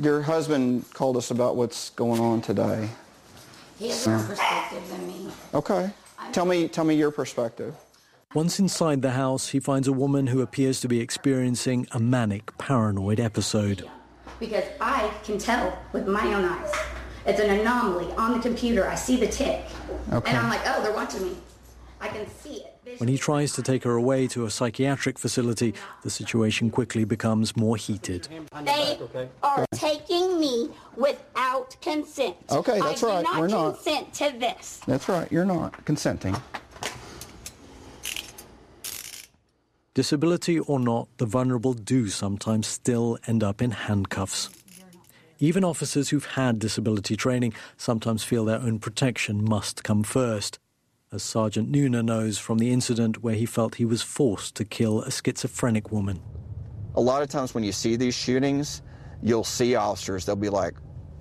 [0.00, 2.88] Your husband called us about what's going on today.
[3.78, 5.30] He has a different perspective than me.
[5.54, 5.90] Okay.
[6.32, 7.74] Tell me, tell me your perspective.
[8.34, 12.56] Once inside the house, he finds a woman who appears to be experiencing a manic
[12.58, 13.88] paranoid episode.
[14.40, 16.72] Because I can tell with my own eyes.
[17.24, 18.86] It's an anomaly on the computer.
[18.86, 19.64] I see the tick.
[20.12, 20.30] Okay.
[20.30, 21.36] And I'm like, oh, they're watching me.
[22.00, 22.77] I can see it.
[22.96, 27.56] When he tries to take her away to a psychiatric facility, the situation quickly becomes
[27.56, 28.28] more heated.
[28.64, 28.98] They
[29.42, 32.36] are taking me without consent.
[32.50, 33.26] Okay, that's I right.
[33.26, 33.74] Do not We're not.
[33.74, 34.80] consent to this.
[34.86, 35.30] That's right.
[35.30, 36.36] You're not consenting.
[39.94, 44.48] Disability or not, the vulnerable do sometimes still end up in handcuffs.
[45.40, 50.58] Even officers who've had disability training sometimes feel their own protection must come first.
[51.10, 55.00] As Sergeant Nooner knows from the incident where he felt he was forced to kill
[55.00, 56.20] a schizophrenic woman.
[56.96, 58.82] A lot of times when you see these shootings,
[59.22, 60.26] you'll see officers.
[60.26, 60.74] They'll be like,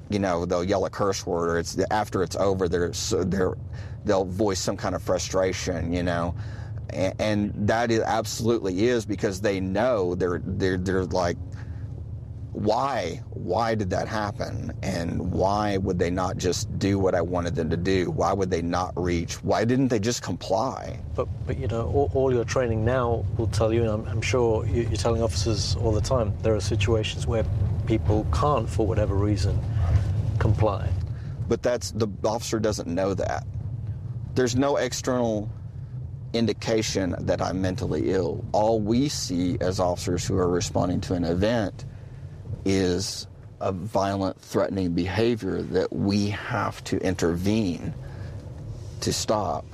[0.10, 3.54] you know, they'll yell a curse word, or it's after it's over, they're, they're,
[4.04, 6.36] they'll voice some kind of frustration, you know,
[6.90, 11.38] and, and that is absolutely is because they know they're they're they're like
[12.58, 14.74] why why did that happen?
[14.82, 18.10] And why would they not just do what i wanted them to do?
[18.10, 19.36] Why would they not reach?
[19.44, 21.00] Why didn't they just comply?
[21.16, 24.22] But, but you know, all, all your training now will tell you, and I'm, I'm
[24.22, 27.46] sure you, you're telling officers all the time, there are situations where
[27.86, 29.60] people can't, for whatever reason,
[30.40, 30.90] comply.
[31.48, 33.46] but that's the officer doesn't know that.
[34.34, 35.50] There's no external
[36.34, 38.44] indication that i'm mentally ill.
[38.52, 41.86] All we see as officers who are responding to an event
[42.68, 43.28] is
[43.62, 47.94] a violent threatening behavior that we have to intervene
[49.00, 49.66] to stop.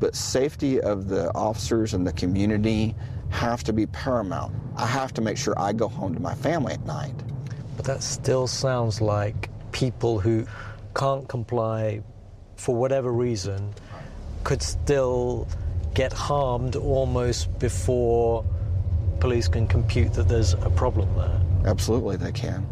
[0.00, 2.96] But safety of the officers and the community
[3.30, 4.52] have to be paramount.
[4.76, 7.14] I have to make sure i go home to my family at night.
[7.76, 10.44] But that still sounds like people who
[10.96, 12.02] can't comply
[12.56, 13.74] for whatever reason
[14.42, 15.46] could still
[15.94, 18.44] get harmed almost before
[19.20, 21.40] police can compute that there's a problem there.
[21.66, 22.66] absolutely they can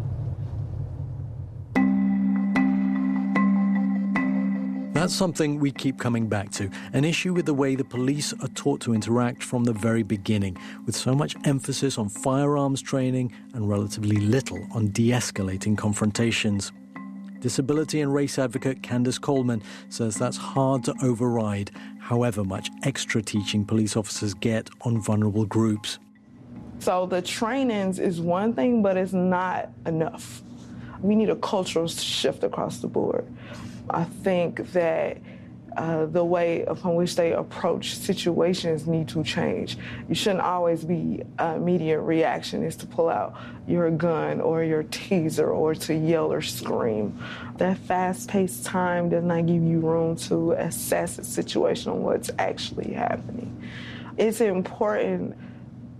[4.97, 8.47] That's something we keep coming back to an issue with the way the police are
[8.55, 10.57] taught to interact from the very beginning,
[10.87, 16.71] with so much emphasis on firearms training and relatively little on de escalating confrontations.
[17.41, 23.63] Disability and race advocate Candace Coleman says that's hard to override, however much extra teaching
[23.63, 25.99] police officers get on vulnerable groups.
[26.79, 30.41] So the trainings is one thing, but it's not enough.
[31.01, 33.25] We need a cultural shift across the board.
[33.89, 35.17] I think that
[35.77, 39.77] uh, the way upon which they approach situations need to change.
[40.09, 43.35] You shouldn't always be uh, immediate reaction is to pull out
[43.67, 47.23] your gun or your teaser or to yell or scream.
[47.57, 52.93] That fast-paced time does not give you room to assess a situation on what's actually
[52.93, 53.69] happening.
[54.17, 55.37] It's important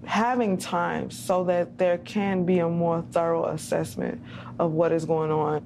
[0.08, 4.22] having time so that there can be a more thorough assessment
[4.58, 5.62] of what is going on.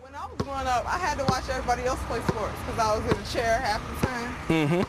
[0.00, 2.96] When I was growing up, I had to watch everybody else play sports because I
[2.96, 4.34] was in a chair half the time.
[4.48, 4.82] Mm-hmm.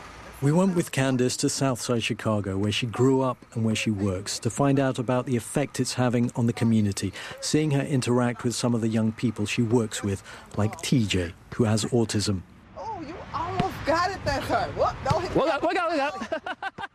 [0.44, 4.38] We went with Candace to Southside Chicago, where she grew up and where she works,
[4.40, 8.54] to find out about the effect it's having on the community, seeing her interact with
[8.54, 10.22] some of the young people she works with,
[10.56, 12.42] like TJ, who has autism.
[12.78, 14.70] Oh, you almost got it that time.
[14.76, 14.94] What?
[15.10, 16.90] Don't hit Look out, look out, look out.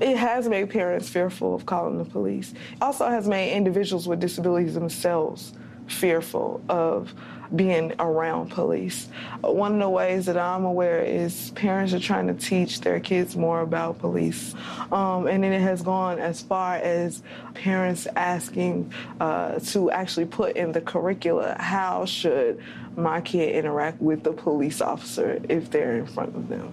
[0.00, 2.52] It has made parents fearful of calling the police.
[2.52, 5.52] It Also has made individuals with disabilities themselves
[5.88, 7.14] fearful of
[7.54, 9.08] being around police.
[9.40, 13.36] One of the ways that I'm aware is parents are trying to teach their kids
[13.36, 14.54] more about police.
[14.92, 17.22] Um, and then it has gone as far as
[17.54, 22.62] parents asking uh, to actually put in the curricula how should
[22.96, 26.72] my kid interact with the police officer if they're in front of them.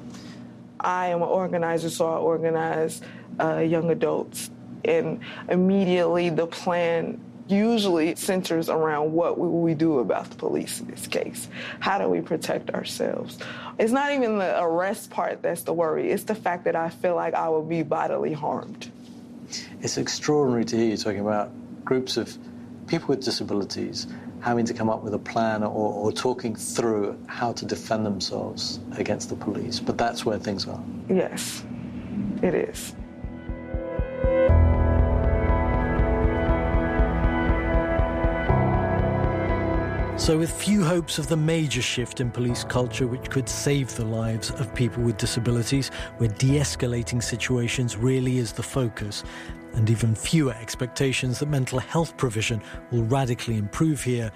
[0.80, 3.02] I am an organizer, so I organize
[3.40, 4.50] uh, young adults.
[4.84, 5.20] And
[5.50, 11.08] immediately the plan usually centers around what will we do about the police in this
[11.08, 11.48] case?
[11.80, 13.38] How do we protect ourselves?
[13.78, 17.16] It's not even the arrest part that's the worry, it's the fact that I feel
[17.16, 18.92] like I will be bodily harmed.
[19.82, 21.52] It's extraordinary to hear you talking about
[21.86, 22.36] groups of
[22.88, 24.08] people with disabilities
[24.46, 28.80] having to come up with a plan or, or talking through how to defend themselves
[28.96, 29.80] against the police.
[29.80, 30.80] But that's where things are.
[31.10, 31.64] Yes,
[32.44, 32.94] it is.
[40.18, 44.06] So, with few hopes of the major shift in police culture which could save the
[44.06, 49.24] lives of people with disabilities, where de escalating situations really is the focus,
[49.76, 52.62] and even fewer expectations that mental health provision
[52.92, 54.32] will radically improve here,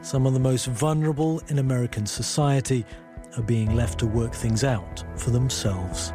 [0.00, 2.84] some of the most vulnerable in American society
[3.36, 6.12] are being left to work things out for themselves.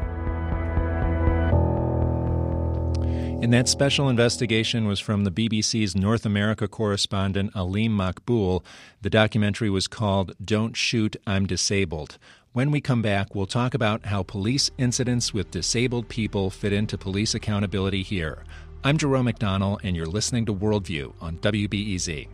[3.41, 8.63] And that special investigation was from the BBC's North America correspondent Alim Maqbool.
[9.01, 12.17] The documentary was called Don't Shoot, I'm Disabled.
[12.51, 16.97] When we come back, we'll talk about how police incidents with disabled people fit into
[16.97, 18.43] police accountability here.
[18.81, 22.29] I'm Jerome McDonnell, and you're listening to Worldview on WBEZ.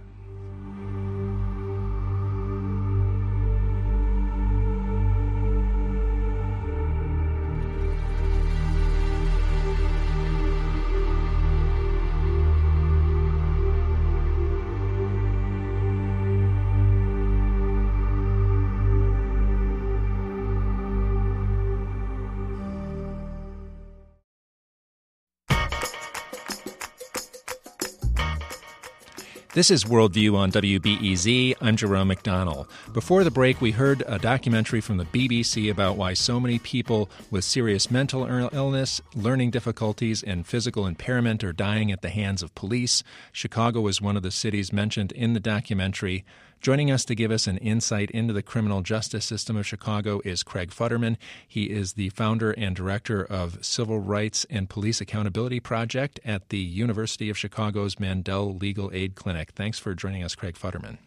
[29.56, 31.56] This is Worldview on WBEZ.
[31.62, 32.68] I'm Jerome McDonnell.
[32.92, 37.10] Before the break, we heard a documentary from the BBC about why so many people
[37.32, 42.54] with serious mental illness, learning difficulties, and physical impairment are dying at the hands of
[42.54, 43.02] police.
[43.32, 46.26] Chicago is one of the cities mentioned in the documentary.
[46.66, 50.42] Joining us to give us an insight into the criminal justice system of Chicago is
[50.42, 51.16] Craig Futterman.
[51.48, 56.58] He is the founder and director of Civil Rights and Police Accountability Project at the
[56.58, 59.52] University of Chicago's Mandel Legal Aid Clinic.
[59.52, 60.98] Thanks for joining us, Craig Futterman.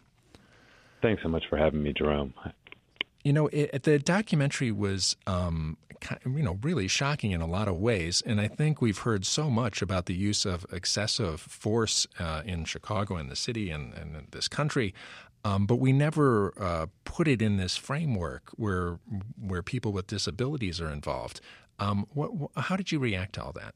[1.01, 2.33] Thanks so much for having me, Jerome.
[3.25, 5.75] You know, it, the documentary was, um,
[6.25, 9.49] you know, really shocking in a lot of ways, and I think we've heard so
[9.49, 14.25] much about the use of excessive force uh, in Chicago and the city and, and
[14.31, 14.93] this country.
[15.43, 18.99] Um, but we never uh, put it in this framework where
[19.39, 21.39] where people with disabilities are involved.
[21.79, 23.73] Um, what, how did you react to all that?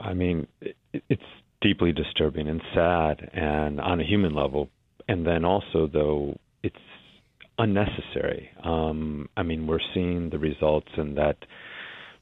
[0.00, 0.76] I mean, it,
[1.08, 1.22] it's
[1.60, 4.70] deeply disturbing and sad, and on a human level,
[5.06, 6.76] and then also though it's
[7.58, 8.50] unnecessary.
[8.64, 11.36] Um, I mean, we're seeing the results, and that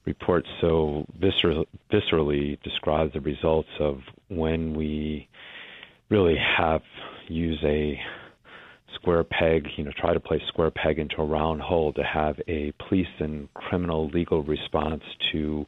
[0.05, 5.27] report so viscer- viscerally describes the results of when we
[6.09, 6.81] really have
[7.27, 7.99] use a
[8.95, 12.35] square peg, you know, try to place square peg into a round hole to have
[12.47, 15.65] a police and criminal legal response to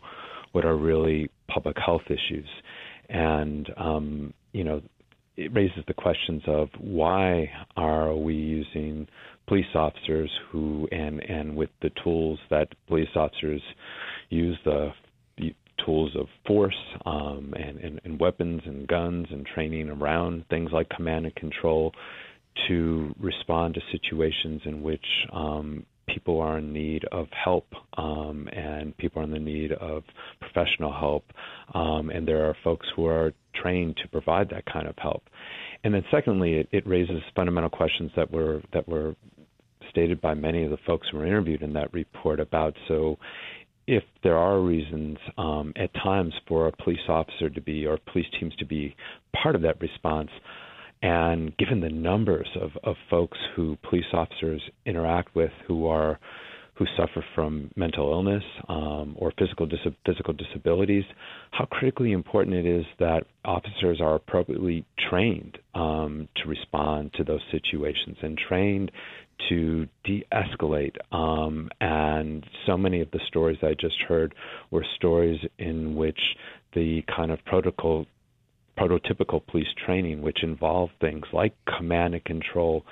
[0.52, 2.48] what are really public health issues.
[3.10, 4.82] And, um, you know,
[5.38, 9.08] it raises the questions of why are we using
[9.48, 13.62] police officers who, and, and with the tools that police officers
[14.30, 14.92] use, the
[15.86, 16.76] tools of force
[17.06, 21.92] um, and, and, and weapons and guns and training around things like command and control
[22.68, 27.68] to respond to situations in which um, people are in need of help
[27.98, 30.04] um, and people are in the need of
[30.40, 31.26] professional help.
[31.74, 35.24] Um, and there are folks who are trained to provide that kind of help.
[35.84, 39.16] And then secondly, it, it raises fundamental questions that were that were
[39.90, 43.18] stated by many of the folks who were interviewed in that report about so
[43.90, 48.28] if there are reasons um, at times for a police officer to be or police
[48.40, 48.96] teams to be
[49.42, 50.30] part of that response,
[51.02, 56.20] and given the numbers of, of folks who police officers interact with who are
[56.76, 61.04] who suffer from mental illness um, or physical dis- physical disabilities,
[61.52, 67.42] how critically important it is that officers are appropriately trained um, to respond to those
[67.52, 68.92] situations and trained
[69.48, 70.96] to de-escalate.
[71.12, 74.36] Um, and so many of the stories I just heard
[74.72, 76.20] were stories in which
[76.74, 78.06] the kind of protocol
[78.80, 82.86] prototypical police training, which involved things like command and control,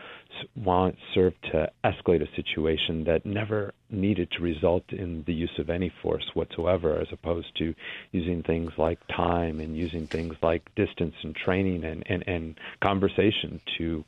[1.14, 5.92] served to escalate a situation that never needed to result in the use of any
[6.02, 7.74] force whatsoever, as opposed to
[8.12, 13.60] using things like time and using things like distance and training and, and, and conversation
[13.78, 14.04] to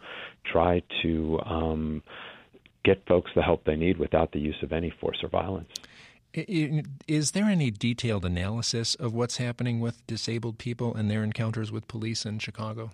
[0.52, 2.04] try to um,
[2.90, 5.70] get folks the help they need without the use of any force or violence.
[6.34, 11.88] Is there any detailed analysis of what's happening with disabled people and their encounters with
[11.88, 12.92] police in Chicago?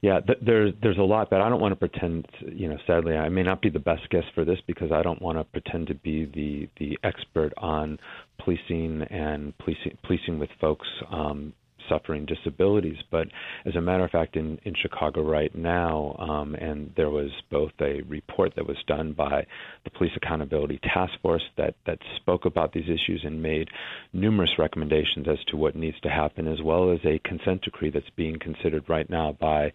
[0.00, 2.28] Yeah, th- there's there's a lot, but I don't want to pretend.
[2.40, 5.20] You know, sadly, I may not be the best guest for this because I don't
[5.20, 7.98] want to pretend to be the the expert on
[8.38, 11.52] policing and policing policing with folks um,
[11.88, 12.98] suffering disabilities.
[13.10, 13.28] But
[13.64, 17.72] as a matter of fact, in, in Chicago right now, um, and there was both
[17.80, 19.46] a report that was done by
[19.84, 23.68] the Police Accountability Task Force that, that spoke about these issues and made
[24.12, 28.10] numerous recommendations as to what needs to happen, as well as a consent decree that's
[28.16, 29.72] being considered right now by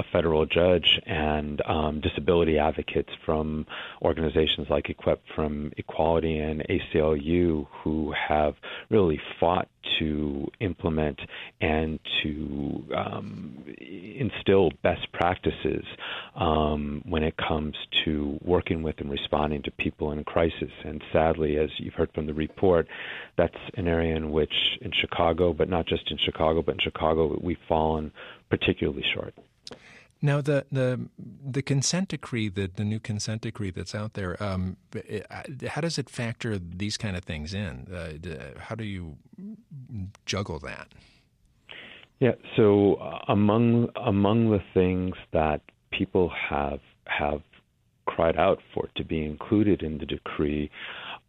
[0.00, 3.66] a federal judge and um, disability advocates from
[4.02, 8.54] organizations like Equip for Equality and ACLU who have
[8.88, 11.20] really fought to implement
[11.60, 15.84] and to um, instill best practices
[16.34, 17.74] um, when it comes
[18.04, 20.70] to working with and responding to people in crisis.
[20.84, 22.86] And sadly, as you've heard from the report,
[23.36, 27.38] that's an area in which, in Chicago, but not just in Chicago, but in Chicago,
[27.42, 28.12] we've fallen
[28.48, 29.34] particularly short.
[30.22, 34.76] Now, the the the consent decree, the the new consent decree that's out there, um,
[35.68, 37.86] how does it factor these kind of things in?
[37.92, 39.16] Uh, how do you
[40.26, 40.88] juggle that?
[42.18, 42.34] Yeah.
[42.54, 47.42] So uh, among among the things that people have have
[48.04, 50.70] cried out for to be included in the decree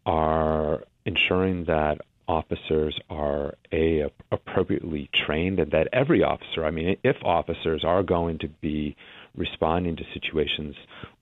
[0.04, 2.00] are ensuring that
[2.32, 8.38] officers are a appropriately trained and that every officer i mean if officers are going
[8.38, 8.96] to be
[9.36, 10.74] responding to situations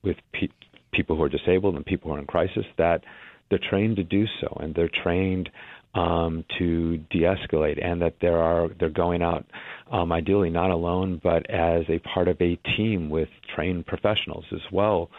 [0.05, 0.49] with pe-
[0.93, 3.03] people who are disabled and people who are in crisis that
[3.49, 5.51] they're trained to do so and they're trained
[5.95, 9.45] um, to de-escalate and that there are they're going out
[9.91, 14.63] um, ideally not alone but as a part of a team with trained professionals as
[14.71, 15.11] well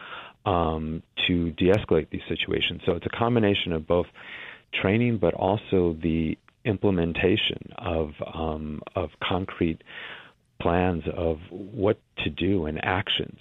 [0.45, 2.81] um, to de-escalate these situations.
[2.85, 4.07] So it's a combination of both
[4.73, 9.81] training, but also the implementation of um, of concrete
[10.61, 13.39] plans of what to do and actions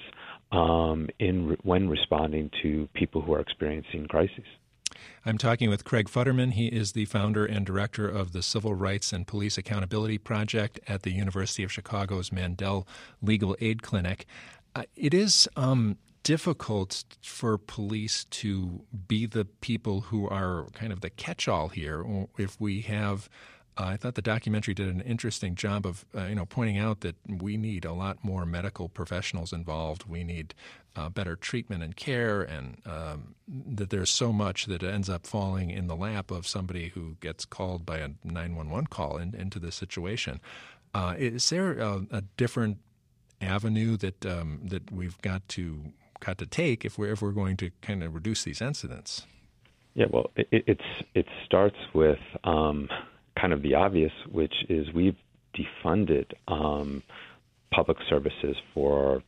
[0.52, 4.44] um, in when responding to people who are experiencing crises.
[5.24, 6.52] I'm talking with Craig Futterman.
[6.52, 11.02] He is the founder and director of the Civil Rights and Police Accountability Project at
[11.02, 12.86] the University of Chicago's Mandel
[13.22, 14.26] Legal Aid Clinic.
[14.74, 15.96] Uh, it is um,
[16.30, 22.06] difficult for police to be the people who are kind of the catch-all here.
[22.38, 23.28] If we have,
[23.76, 27.00] uh, I thought the documentary did an interesting job of uh, you know pointing out
[27.00, 30.04] that we need a lot more medical professionals involved.
[30.04, 30.54] We need
[30.94, 35.70] uh, better treatment and care, and um, that there's so much that ends up falling
[35.70, 39.72] in the lap of somebody who gets called by a 911 call in, into the
[39.72, 40.40] situation.
[40.94, 42.78] Uh, is there a, a different
[43.40, 47.56] avenue that um, that we've got to got to take if we're if we're going
[47.58, 49.26] to kind of reduce these incidents?
[49.94, 52.88] Yeah, well, it, it's it starts with um,
[53.40, 55.16] kind of the obvious, which is we've
[55.54, 57.02] defunded um,
[57.72, 59.22] public services for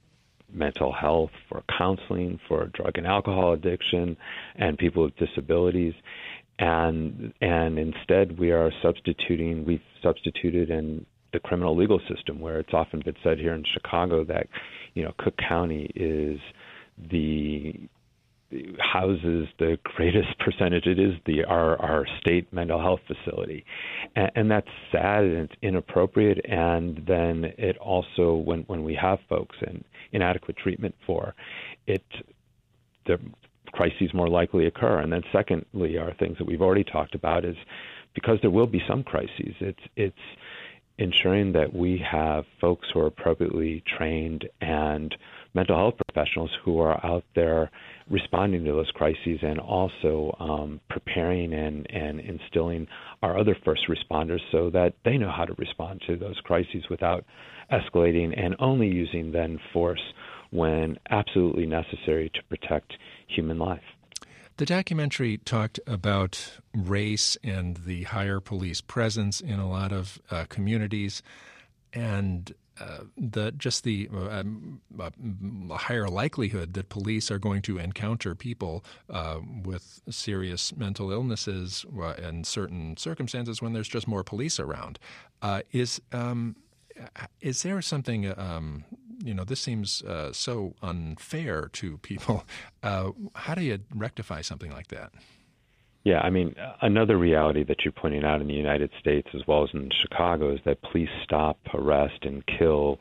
[0.53, 4.17] mental health, for counseling, for drug and alcohol addiction,
[4.57, 5.95] and people with disabilities.
[6.59, 9.65] And and instead, we are substituting.
[9.65, 14.23] We've substituted in the criminal legal system, where it's often been said here in Chicago
[14.25, 14.47] that
[14.95, 16.39] you know Cook County is
[17.11, 17.89] the
[18.79, 23.65] houses the greatest percentage it is the our our state mental health facility.
[24.15, 26.45] And, and that's sad and it's inappropriate.
[26.45, 31.35] And then it also when when we have folks and inadequate treatment for
[31.87, 32.05] it
[33.07, 33.19] the
[33.73, 34.99] crises more likely occur.
[34.99, 37.57] And then secondly are things that we've already talked about is
[38.15, 40.17] because there will be some crises it's it's
[40.99, 45.17] ensuring that we have folks who are appropriately trained and
[45.55, 47.71] mental health professionals who are out there
[48.09, 52.87] responding to those crises and also um, preparing and, and instilling
[53.23, 57.25] our other first responders so that they know how to respond to those crises without
[57.73, 60.03] escalating and only using then force
[60.51, 62.93] when absolutely necessary to protect
[63.27, 63.83] human life.
[64.59, 70.45] The documentary talked about race and the higher police presence in a lot of uh,
[70.49, 71.23] communities,
[71.93, 75.11] and uh, the just the uh, um, uh,
[75.77, 81.85] higher likelihood that police are going to encounter people uh, with serious mental illnesses
[82.19, 84.99] in certain circumstances when there's just more police around.
[85.43, 86.57] Uh, is um,
[87.41, 88.33] is there something?
[88.39, 88.85] Um,
[89.23, 92.45] you know, this seems uh, so unfair to people.
[92.83, 95.13] how do you rectify something like that?
[96.05, 99.63] Yeah, I mean, another reality that you're pointing out in the United States as well
[99.63, 102.99] as in Chicago is that police stop, arrest, and kill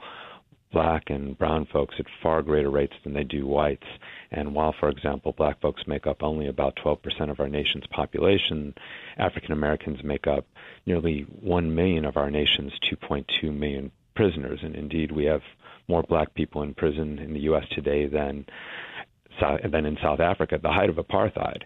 [0.71, 3.87] black and brown folks at far greater rates than they do whites.
[4.31, 8.73] And while, for example, black folks make up only about 12% of our nation's population,
[9.17, 10.45] African Americans make up
[10.85, 14.59] nearly 1 million of our nation's 2.2 million prisoners.
[14.63, 15.41] And indeed, we have
[15.87, 17.65] more black people in prison in the U.S.
[17.71, 18.45] today than
[19.39, 21.61] than in South Africa the height of apartheid.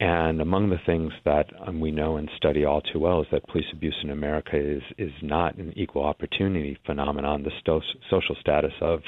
[0.00, 3.46] And among the things that um, we know and study all too well is that
[3.48, 7.42] police abuse in America is is not an equal opportunity phenomenon.
[7.42, 9.00] The sto- social status of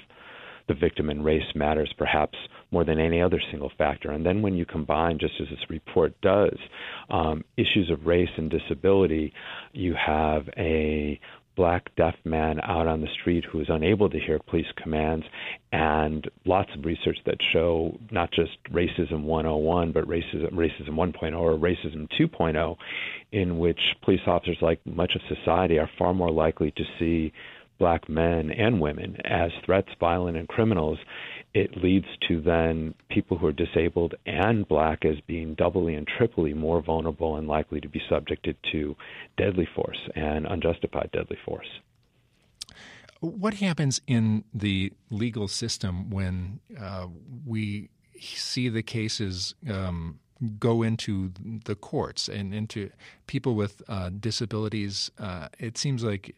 [0.68, 2.36] the victim and race matters perhaps
[2.70, 4.10] more than any other single factor.
[4.12, 6.56] And then when you combine, just as this report does,
[7.10, 9.32] um, issues of race and disability,
[9.72, 11.20] you have a
[11.56, 15.24] black deaf man out on the street who is unable to hear police commands
[15.72, 21.56] and lots of research that show not just racism 101 but racism racism 1.0 or
[21.58, 22.76] racism 2.0
[23.32, 27.32] in which police officers like much of society are far more likely to see
[27.78, 30.98] black men and women as threats violent and criminals
[31.54, 36.54] it leads to then people who are disabled and black as being doubly and triply
[36.54, 38.96] more vulnerable and likely to be subjected to
[39.36, 41.68] deadly force and unjustified deadly force.
[43.20, 47.06] What happens in the legal system when uh,
[47.46, 50.18] we see the cases um,
[50.58, 51.32] go into
[51.64, 52.90] the courts and into
[53.26, 55.10] people with uh, disabilities?
[55.18, 56.34] Uh, it seems like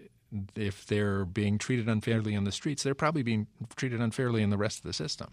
[0.55, 4.57] if they're being treated unfairly in the streets, they're probably being treated unfairly in the
[4.57, 5.29] rest of the system.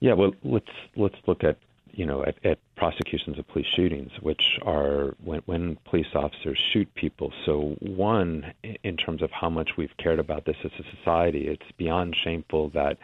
[0.00, 1.58] Yeah, well, let's let's look at
[1.92, 6.92] you know at, at prosecutions of police shootings, which are when, when police officers shoot
[6.94, 7.32] people.
[7.46, 11.70] So one, in terms of how much we've cared about this as a society, it's
[11.76, 12.98] beyond shameful that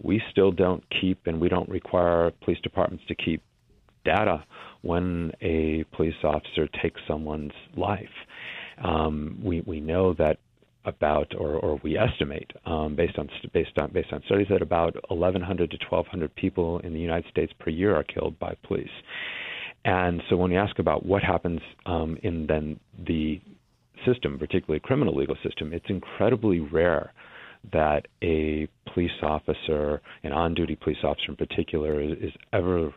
[0.00, 3.42] we still don't keep and we don't require police departments to keep
[4.04, 4.44] data
[4.82, 8.08] when a police officer takes someone's life.
[8.82, 10.38] Um, we we know that
[10.84, 14.94] about, or, or we estimate, um, based on based on based on studies, that about
[15.10, 18.88] 1,100 to 1,200 people in the United States per year are killed by police.
[19.84, 23.40] And so, when we ask about what happens um, in then the
[24.06, 27.12] system, particularly criminal legal system, it's incredibly rare
[27.72, 32.92] that a police officer, an on-duty police officer in particular, is, is ever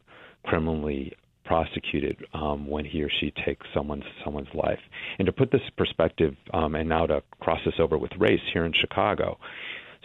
[0.45, 1.13] criminally
[1.43, 4.79] prosecuted um, when he or she takes someone's someone's life.
[5.19, 8.65] And to put this perspective, um, and now to cross this over with race here
[8.65, 9.37] in Chicago.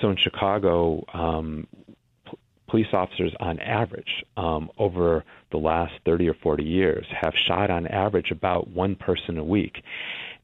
[0.00, 1.66] So in Chicago, um,
[2.26, 7.70] p- police officers on average um, over the last 30 or 40 years have shot
[7.70, 9.82] on average about one person a week.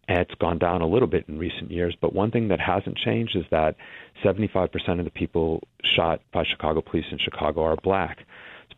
[0.07, 2.99] And it's gone down a little bit in recent years, but one thing that hasn't
[2.99, 3.77] changed is that
[4.23, 8.19] 75% of the people shot by Chicago police in Chicago are black.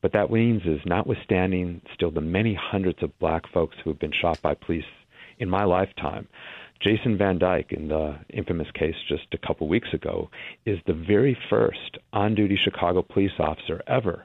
[0.07, 4.13] What that means is, notwithstanding still the many hundreds of black folks who have been
[4.13, 4.85] shot by police
[5.41, 6.29] in my lifetime,
[6.79, 10.31] Jason Van Dyke, in the infamous case just a couple weeks ago,
[10.65, 14.25] is the very first on duty Chicago police officer ever,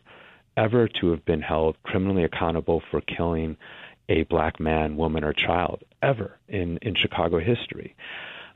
[0.55, 3.57] ever to have been held criminally accountable for killing
[4.07, 7.95] a black man, woman, or child, ever in, in Chicago history.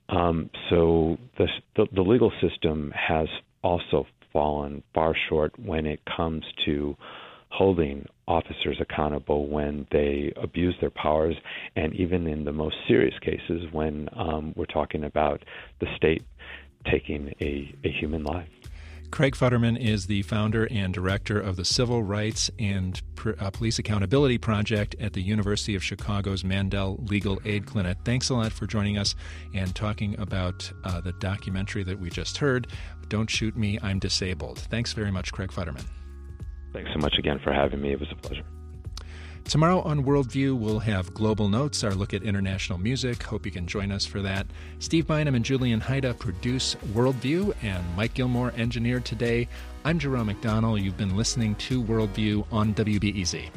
[0.10, 3.30] Um, so the, the, the legal system has
[3.64, 4.06] also
[4.36, 6.94] fallen far short when it comes to
[7.48, 11.36] holding officers accountable when they abuse their powers,
[11.78, 15.42] and even in the most serious cases when um, we're talking about
[15.80, 16.22] the state
[16.92, 18.50] taking a, a human life.
[19.16, 23.02] Craig Futterman is the founder and director of the Civil Rights and
[23.40, 27.98] uh, Police Accountability Project at the University of Chicago's Mandel Legal Aid Clinic.
[28.04, 29.16] Thanks a lot for joining us
[29.54, 32.68] and talking about uh, the documentary that we just heard,
[33.08, 34.60] Don't Shoot Me, I'm Disabled.
[34.60, 35.86] Thanks very much, Craig Futterman.
[36.74, 37.94] Thanks so much again for having me.
[37.94, 38.44] It was a pleasure.
[39.48, 43.22] Tomorrow on Worldview, we'll have Global Notes, our look at international music.
[43.22, 44.48] Hope you can join us for that.
[44.80, 49.48] Steve Bynum and Julian Hayda produce Worldview, and Mike Gilmore engineered today.
[49.86, 50.82] I'm Jerome McDonnell.
[50.82, 53.50] You've been listening to Worldview on WBEZ.